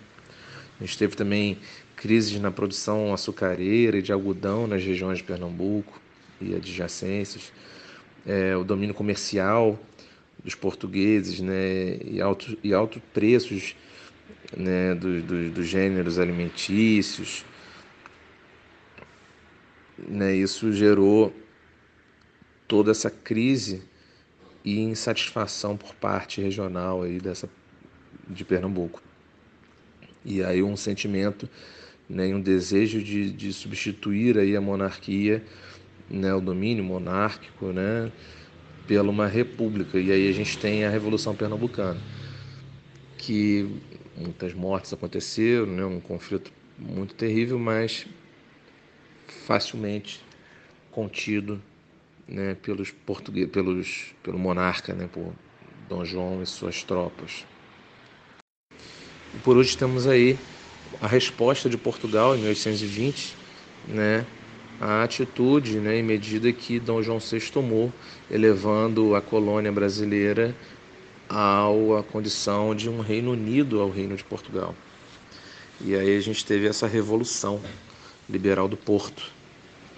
A 0.80 0.84
gente 0.84 0.96
teve 0.96 1.16
também 1.16 1.58
crises 1.96 2.40
na 2.40 2.50
produção 2.50 3.12
açucareira 3.12 3.98
e 3.98 4.02
de 4.02 4.12
algodão 4.12 4.66
nas 4.66 4.82
regiões 4.82 5.18
de 5.18 5.24
Pernambuco 5.24 6.00
e 6.40 6.54
adjacências, 6.54 7.52
é, 8.24 8.56
o 8.56 8.62
domínio 8.62 8.94
comercial 8.94 9.78
dos 10.44 10.54
portugueses, 10.54 11.40
né, 11.40 11.96
e 12.04 12.20
altos 12.20 12.56
e 12.62 12.72
altos 12.72 13.02
preços, 13.12 13.74
né, 14.56 14.94
dos 14.94 15.22
do, 15.24 15.50
do 15.50 15.64
gêneros 15.64 16.18
alimentícios, 16.18 17.44
né, 19.98 20.34
isso 20.36 20.72
gerou 20.72 21.34
toda 22.68 22.92
essa 22.92 23.10
crise 23.10 23.82
e 24.64 24.78
insatisfação 24.78 25.76
por 25.76 25.94
parte 25.94 26.40
regional 26.40 27.02
aí 27.02 27.18
dessa 27.18 27.48
de 28.28 28.44
Pernambuco. 28.44 29.07
E 30.30 30.44
aí 30.44 30.62
um 30.62 30.76
sentimento, 30.76 31.48
né, 32.06 32.26
um 32.34 32.40
desejo 32.40 33.02
de, 33.02 33.32
de 33.32 33.50
substituir 33.50 34.36
aí 34.36 34.54
a 34.54 34.60
monarquia, 34.60 35.42
né, 36.10 36.34
o 36.34 36.40
domínio 36.40 36.84
monárquico, 36.84 37.72
né, 37.72 38.12
pela 38.86 39.08
uma 39.08 39.26
república. 39.26 39.98
E 39.98 40.12
aí 40.12 40.28
a 40.28 40.32
gente 40.32 40.58
tem 40.58 40.84
a 40.84 40.90
Revolução 40.90 41.34
Pernambucana, 41.34 41.98
que 43.16 43.80
muitas 44.14 44.52
mortes 44.52 44.92
aconteceram, 44.92 45.64
né, 45.64 45.84
um 45.86 45.98
conflito 45.98 46.52
muito 46.78 47.14
terrível, 47.14 47.58
mas 47.58 48.04
facilmente 49.46 50.20
contido 50.90 51.58
né, 52.28 52.54
pelos 52.60 52.90
portugueses, 52.90 53.50
pelos, 53.50 54.14
pelo 54.22 54.38
monarca, 54.38 54.92
né, 54.92 55.08
por 55.10 55.32
Dom 55.88 56.04
João 56.04 56.42
e 56.42 56.46
suas 56.46 56.82
tropas. 56.82 57.46
E 59.38 59.40
por 59.40 59.56
último 59.56 59.78
temos 59.78 60.04
aí 60.08 60.36
a 61.00 61.06
resposta 61.06 61.70
de 61.70 61.78
Portugal 61.78 62.34
em 62.34 62.38
1820, 62.38 63.36
né, 63.86 64.26
a 64.80 65.04
atitude 65.04 65.78
né, 65.78 65.96
e 65.96 66.02
medida 66.02 66.52
que 66.52 66.80
Dom 66.80 67.00
João 67.00 67.20
VI 67.20 67.40
tomou, 67.52 67.92
elevando 68.28 69.14
a 69.14 69.22
colônia 69.22 69.70
brasileira 69.70 70.52
à 71.28 71.68
condição 72.10 72.74
de 72.74 72.90
um 72.90 73.00
reino 73.00 73.30
unido 73.30 73.80
ao 73.80 73.88
reino 73.88 74.16
de 74.16 74.24
Portugal. 74.24 74.74
E 75.80 75.94
aí 75.94 76.16
a 76.16 76.20
gente 76.20 76.44
teve 76.44 76.66
essa 76.66 76.88
revolução 76.88 77.60
liberal 78.28 78.66
do 78.66 78.76
Porto, 78.76 79.30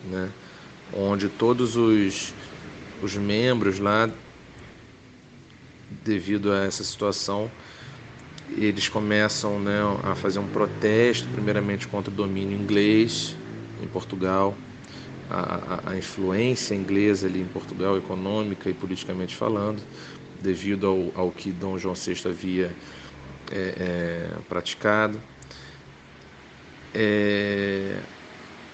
né? 0.04 0.30
onde 0.92 1.30
todos 1.30 1.76
os, 1.76 2.34
os 3.02 3.14
membros 3.16 3.78
lá, 3.78 4.10
devido 6.04 6.52
a 6.52 6.64
essa 6.66 6.84
situação, 6.84 7.50
eles 8.56 8.88
começam 8.88 9.60
né, 9.60 9.78
a 10.02 10.14
fazer 10.14 10.38
um 10.38 10.46
protesto, 10.46 11.28
primeiramente 11.28 11.86
contra 11.86 12.12
o 12.12 12.14
domínio 12.14 12.58
inglês 12.58 13.36
em 13.82 13.86
Portugal, 13.86 14.56
a, 15.28 15.80
a, 15.86 15.90
a 15.92 15.96
influência 15.96 16.74
inglesa 16.74 17.26
ali 17.26 17.40
em 17.40 17.46
Portugal, 17.46 17.96
econômica 17.96 18.68
e 18.68 18.74
politicamente 18.74 19.36
falando, 19.36 19.80
devido 20.40 20.86
ao, 20.86 21.26
ao 21.26 21.30
que 21.30 21.52
Dom 21.52 21.78
João 21.78 21.94
VI 21.94 22.16
havia 22.26 22.74
é, 23.50 23.74
é, 23.78 24.30
praticado, 24.48 25.20
é, 26.94 28.00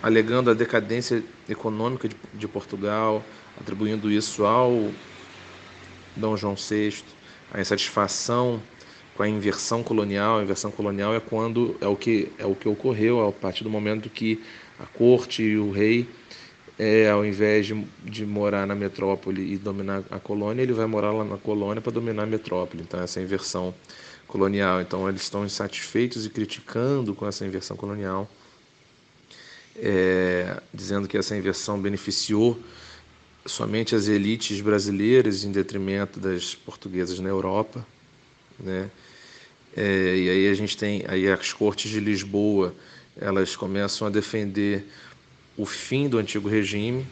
alegando 0.02 0.50
a 0.50 0.54
decadência 0.54 1.22
econômica 1.48 2.08
de, 2.08 2.16
de 2.32 2.48
Portugal, 2.48 3.22
atribuindo 3.60 4.10
isso 4.10 4.44
ao 4.44 4.90
Dom 6.16 6.36
João 6.36 6.54
VI, 6.54 7.04
a 7.52 7.60
insatisfação 7.60 8.62
com 9.16 9.22
a 9.22 9.28
inversão 9.28 9.82
colonial. 9.82 10.38
A 10.38 10.42
inversão 10.42 10.70
colonial 10.70 11.14
é 11.14 11.20
quando 11.20 11.76
é 11.80 11.86
o 11.86 11.96
que 11.96 12.30
é 12.38 12.44
o 12.44 12.54
que 12.54 12.68
ocorreu 12.68 13.26
a 13.26 13.32
partir 13.32 13.64
do 13.64 13.70
momento 13.70 14.10
que 14.10 14.42
a 14.78 14.84
corte 14.84 15.42
e 15.42 15.56
o 15.56 15.70
rei, 15.70 16.06
é, 16.78 17.08
ao 17.08 17.24
invés 17.24 17.66
de, 17.66 17.86
de 18.04 18.26
morar 18.26 18.66
na 18.66 18.74
metrópole 18.74 19.54
e 19.54 19.56
dominar 19.56 20.04
a 20.10 20.20
colônia, 20.20 20.62
ele 20.62 20.74
vai 20.74 20.86
morar 20.86 21.12
lá 21.12 21.24
na 21.24 21.38
colônia 21.38 21.80
para 21.80 21.92
dominar 21.92 22.24
a 22.24 22.26
metrópole. 22.26 22.82
Então 22.82 23.00
essa 23.00 23.18
é 23.18 23.22
inversão 23.22 23.74
colonial. 24.28 24.80
Então 24.82 25.08
eles 25.08 25.22
estão 25.22 25.44
insatisfeitos 25.44 26.26
e 26.26 26.30
criticando 26.30 27.14
com 27.14 27.26
essa 27.26 27.46
inversão 27.46 27.76
colonial, 27.76 28.30
é, 29.76 30.60
dizendo 30.72 31.08
que 31.08 31.16
essa 31.16 31.34
inversão 31.34 31.80
beneficiou 31.80 32.58
somente 33.46 33.94
as 33.94 34.08
elites 34.08 34.60
brasileiras 34.60 35.44
em 35.44 35.52
detrimento 35.52 36.18
das 36.18 36.54
portuguesas 36.54 37.20
na 37.20 37.28
Europa, 37.28 37.86
né? 38.58 38.90
É, 39.76 40.16
e 40.16 40.30
aí 40.30 40.48
a 40.48 40.54
gente 40.54 40.74
tem 40.76 41.04
aí 41.06 41.30
as 41.30 41.52
cortes 41.52 41.90
de 41.90 42.00
Lisboa, 42.00 42.74
elas 43.20 43.54
começam 43.54 44.06
a 44.06 44.10
defender 44.10 44.86
o 45.56 45.66
fim 45.66 46.08
do 46.08 46.16
antigo 46.16 46.48
regime, 46.48 47.06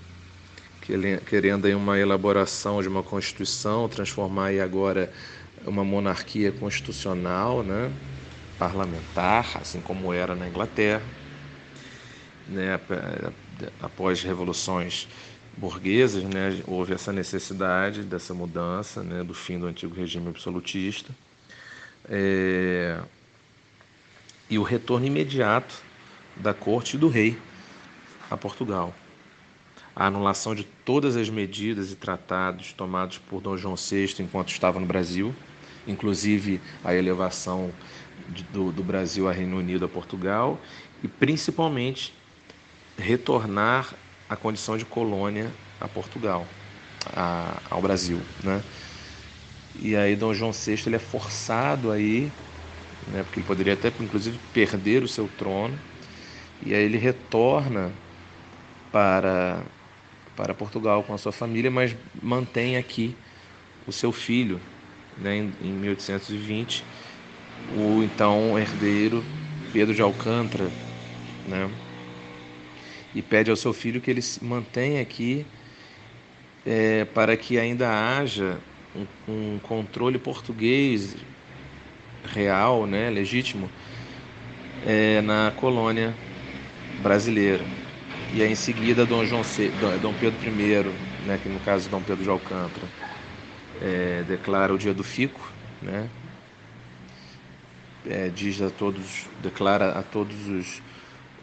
querendo 1.27 1.67
aí 1.67 1.75
uma 1.75 1.99
elaboração 1.99 2.81
de 2.81 2.89
uma 2.89 3.03
constituição, 3.03 3.89
transformar 3.89 4.47
aí 4.47 4.61
agora 4.61 5.13
uma 5.67 5.85
monarquia 5.85 6.53
constitucional, 6.53 7.63
né, 7.63 7.91
parlamentar, 8.59 9.59
assim 9.61 9.81
como 9.81 10.13
era 10.13 10.35
na 10.35 10.49
Inglaterra, 10.49 11.03
né, 12.49 12.81
após 13.81 14.23
revoluções 14.23 15.07
burguesas, 15.57 16.23
né, 16.25 16.63
houve 16.67 16.95
essa 16.95 17.13
necessidade 17.13 18.03
dessa 18.03 18.33
mudança, 18.33 19.03
né, 19.03 19.23
do 19.23 19.35
fim 19.35 19.59
do 19.59 19.67
antigo 19.67 19.95
regime 19.95 20.29
absolutista 20.29 21.13
é, 22.09 23.01
e 24.49 24.59
o 24.59 24.63
retorno 24.63 25.07
imediato 25.07 25.75
da 26.37 26.53
corte 26.53 26.97
e 26.97 26.99
do 26.99 27.09
rei 27.09 27.39
a 28.31 28.37
Portugal. 28.37 28.95
A 29.95 30.07
anulação 30.07 30.55
de 30.55 30.65
todas 30.65 31.17
as 31.17 31.29
medidas 31.31 31.93
e 31.93 31.97
tratados 31.97 32.73
tomados 32.73 33.19
por 33.19 33.41
Dom 33.41 33.57
João 33.57 33.77
VI 33.77 34.17
enquanto 34.19 34.49
estava 34.49 34.81
no 34.81 34.87
Brasil, 34.87 35.35
inclusive 35.87 36.61
a 36.83 36.95
elevação 36.95 37.73
de, 38.29 38.43
do, 38.45 38.73
do 38.73 38.83
Brasil 38.83 39.29
a 39.29 39.33
Reino 39.33 39.57
Unido 39.57 39.85
a 39.85 39.89
Portugal, 39.89 40.59
e 41.03 41.09
principalmente 41.09 42.13
retornar 42.99 43.95
a 44.29 44.37
condição 44.37 44.77
de 44.77 44.85
colônia 44.85 45.53
a 45.81 45.87
Portugal, 45.87 46.47
a, 47.15 47.61
ao 47.71 47.81
Brasil, 47.81 48.21
né? 48.43 48.63
E 49.75 49.97
aí 49.97 50.17
Dom 50.17 50.33
João 50.35 50.53
VI 50.53 50.87
ele 50.87 50.97
é 50.97 50.99
forçado 50.99 51.91
aí, 51.91 52.33
né, 53.07 53.23
porque 53.25 53.41
ele 53.41 53.47
poderia 53.47 53.75
até 53.75 53.89
inclusive 54.01 54.39
perder 54.53 55.03
o 55.03 55.09
seu 55.09 55.29
trono, 55.29 55.81
e 56.63 56.75
aí 56.75 56.85
ele 56.85 56.99
retorna 56.99 57.93
para 58.91 59.65
para 60.37 60.55
Portugal 60.55 61.05
com 61.05 61.15
a 61.15 61.19
sua 61.19 61.33
família, 61.33 61.71
mas 61.71 61.97
mantém 62.23 62.77
aqui 62.77 63.17
o 63.87 63.93
seu 63.93 64.13
filho, 64.13 64.61
né, 65.17 65.37
em, 65.37 65.53
em 65.61 65.73
1820, 65.75 66.87
o 67.67 68.03
então 68.05 68.59
herdeiro 68.59 69.25
Pedro 69.73 69.95
de 69.95 70.03
Alcântara, 70.03 70.73
né, 71.45 71.71
e 73.15 73.23
pede 73.23 73.51
ao 73.51 73.57
seu 73.57 73.73
filho 73.73 74.01
que 74.01 74.11
ele 74.11 74.23
se 74.23 74.43
mantenha 74.45 75.01
aqui 75.03 75.47
é, 76.65 77.05
para 77.05 77.37
que 77.37 77.59
ainda 77.59 77.91
haja 77.91 78.63
um, 78.95 79.07
um 79.57 79.59
controle 79.61 80.19
português 80.19 81.17
real, 82.25 82.87
né, 82.87 83.11
legítimo, 83.11 83.71
é, 84.81 85.21
na 85.23 85.51
colônia 85.53 86.19
brasileira. 86.97 87.69
E 88.31 88.43
aí, 88.43 88.51
em 88.51 88.57
seguida, 88.57 89.07
Dom, 89.07 89.25
João 89.25 89.45
C, 89.45 89.73
Dom 89.73 90.15
Pedro 90.15 90.41
I, 90.43 90.85
né, 91.25 91.39
que 91.39 91.49
no 91.49 91.61
caso 91.61 91.91
Dom 91.91 92.03
Pedro 92.03 92.25
de 92.25 92.31
Alcântara, 92.31 92.91
é, 93.81 94.25
declara 94.25 94.75
o 94.75 94.79
dia 94.79 94.95
do 94.95 95.05
fico, 95.05 95.55
né, 95.81 96.11
é, 98.05 98.29
diz 98.29 98.61
a 98.61 98.71
todos, 98.71 99.29
declara 99.37 99.93
a 99.99 100.03
todos 100.03 100.47
os, 100.49 100.83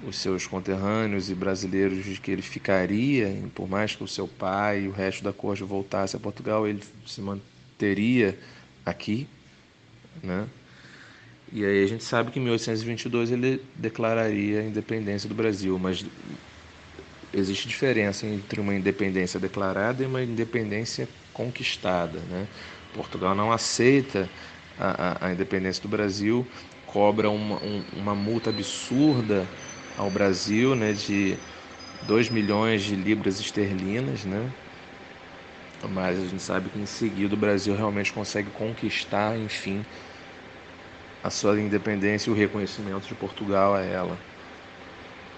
os 0.07 0.17
seus 0.17 0.47
conterrâneos 0.47 1.29
e 1.29 1.35
brasileiros 1.35 2.03
de 2.03 2.19
que 2.19 2.31
ele 2.31 2.41
ficaria, 2.41 3.35
por 3.53 3.69
mais 3.69 3.95
que 3.95 4.03
o 4.03 4.07
seu 4.07 4.27
pai 4.27 4.83
e 4.83 4.87
o 4.87 4.91
resto 4.91 5.23
da 5.23 5.31
corte 5.31 5.63
voltasse 5.63 6.15
a 6.15 6.19
Portugal, 6.19 6.67
ele 6.67 6.81
se 7.05 7.21
manteria 7.21 8.37
aqui, 8.85 9.27
né? 10.23 10.47
E 11.53 11.65
aí 11.65 11.83
a 11.83 11.87
gente 11.87 12.03
sabe 12.03 12.31
que 12.31 12.39
em 12.39 12.43
1822 12.43 13.31
ele 13.31 13.61
declararia 13.75 14.61
a 14.61 14.63
independência 14.63 15.27
do 15.27 15.35
Brasil, 15.35 15.77
mas 15.77 16.05
existe 17.33 17.67
diferença 17.67 18.25
entre 18.25 18.59
uma 18.59 18.73
independência 18.73 19.39
declarada 19.39 20.01
e 20.01 20.05
uma 20.05 20.23
independência 20.23 21.07
conquistada, 21.33 22.19
né? 22.29 22.47
Portugal 22.93 23.35
não 23.35 23.51
aceita 23.51 24.29
a, 24.77 25.25
a, 25.25 25.27
a 25.27 25.33
independência 25.33 25.81
do 25.81 25.87
Brasil, 25.89 26.47
cobra 26.85 27.29
uma, 27.29 27.55
um, 27.63 27.83
uma 27.93 28.15
multa 28.15 28.49
absurda 28.49 29.47
ao 30.01 30.09
Brasil, 30.09 30.75
né, 30.75 30.93
de 30.93 31.37
2 32.07 32.27
milhões 32.27 32.81
de 32.81 32.95
libras 32.95 33.39
esterlinas, 33.39 34.25
né? 34.25 34.49
Mas 35.91 36.17
a 36.17 36.25
gente 36.27 36.41
sabe 36.41 36.69
que 36.69 36.79
em 36.79 36.87
seguida 36.87 37.35
o 37.35 37.37
Brasil 37.37 37.75
realmente 37.75 38.11
consegue 38.11 38.49
conquistar, 38.49 39.37
enfim, 39.37 39.85
a 41.23 41.29
sua 41.29 41.59
independência 41.59 42.29
e 42.31 42.33
o 42.33 42.35
reconhecimento 42.35 43.07
de 43.07 43.13
Portugal 43.13 43.75
a 43.75 43.81
ela. 43.81 44.17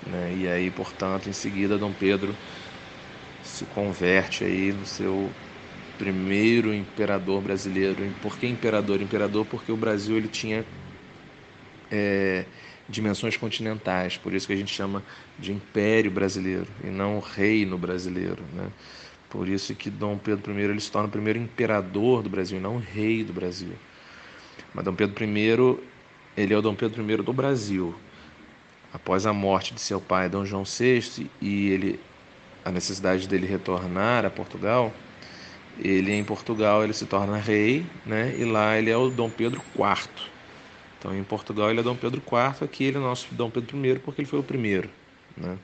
Né? 0.07 0.33
E 0.33 0.47
aí, 0.47 0.71
portanto, 0.71 1.27
em 1.27 1.33
seguida, 1.33 1.77
Dom 1.77 1.91
Pedro 1.91 2.33
se 3.43 3.65
converte 3.65 4.45
aí 4.45 4.71
no 4.71 4.85
seu 4.85 5.29
primeiro 5.97 6.73
imperador 6.73 7.41
brasileiro. 7.41 7.97
Por 8.21 8.37
que 8.37 8.47
imperador? 8.47 9.01
Imperador 9.01 9.45
porque 9.45 9.71
o 9.73 9.77
Brasil 9.77 10.17
ele 10.17 10.29
tinha 10.29 10.63
é, 11.91 12.45
dimensões 12.87 13.37
continentais, 13.37 14.17
por 14.17 14.33
isso 14.33 14.47
que 14.47 14.53
a 14.53 14.55
gente 14.55 14.73
chama 14.73 15.03
de 15.39 15.51
Império 15.51 16.11
Brasileiro 16.11 16.67
e 16.83 16.87
não 16.87 17.19
Reino 17.19 17.77
Brasileiro. 17.77 18.43
Né? 18.53 18.67
Por 19.29 19.47
isso 19.47 19.73
que 19.73 19.89
Dom 19.89 20.17
Pedro 20.17 20.57
I 20.57 20.63
ele 20.63 20.79
se 20.79 20.91
torna 20.91 21.07
o 21.07 21.11
primeiro 21.11 21.39
imperador 21.39 22.21
do 22.21 22.29
Brasil, 22.29 22.59
não 22.59 22.77
rei 22.77 23.23
do 23.23 23.33
Brasil. 23.33 23.73
Mas 24.73 24.85
Dom 24.85 24.93
Pedro 24.93 25.23
I, 25.23 25.79
ele 26.35 26.53
é 26.53 26.57
o 26.57 26.61
Dom 26.61 26.75
Pedro 26.75 27.09
I 27.09 27.17
do 27.17 27.33
Brasil. 27.33 27.95
Após 28.93 29.25
a 29.25 29.33
morte 29.33 29.73
de 29.73 29.81
seu 29.81 29.99
pai, 29.99 30.29
Dom 30.29 30.45
João 30.45 30.63
VI, 30.63 31.29
e 31.41 31.69
ele 31.69 31.99
a 32.63 32.71
necessidade 32.71 33.27
dele 33.27 33.45
retornar 33.45 34.25
a 34.25 34.29
Portugal, 34.29 34.93
ele 35.79 36.13
em 36.13 36.23
Portugal 36.23 36.83
ele 36.83 36.93
se 36.93 37.05
torna 37.05 37.37
rei, 37.37 37.85
né? 38.05 38.35
E 38.37 38.45
lá 38.45 38.77
ele 38.77 38.89
é 38.89 38.97
o 38.97 39.09
Dom 39.09 39.29
Pedro 39.29 39.61
IV. 39.75 40.32
Então 41.03 41.13
em 41.13 41.21
Portugal 41.21 41.69
ele 41.69 41.81
é 41.81 41.83
Dom 41.83 41.97
Pedro 41.97 42.21
IV, 42.25 42.63
aqui 42.63 42.85
ele 42.85 42.95
é 42.95 42.99
nosso 43.01 43.27
Dom 43.35 43.49
Pedro 43.49 43.85
I 43.85 43.99
porque 43.99 44.21
ele 44.21 44.27
foi 44.27 44.39
o 44.39 44.43
primeiro, 44.43 44.89
né? 45.35 45.57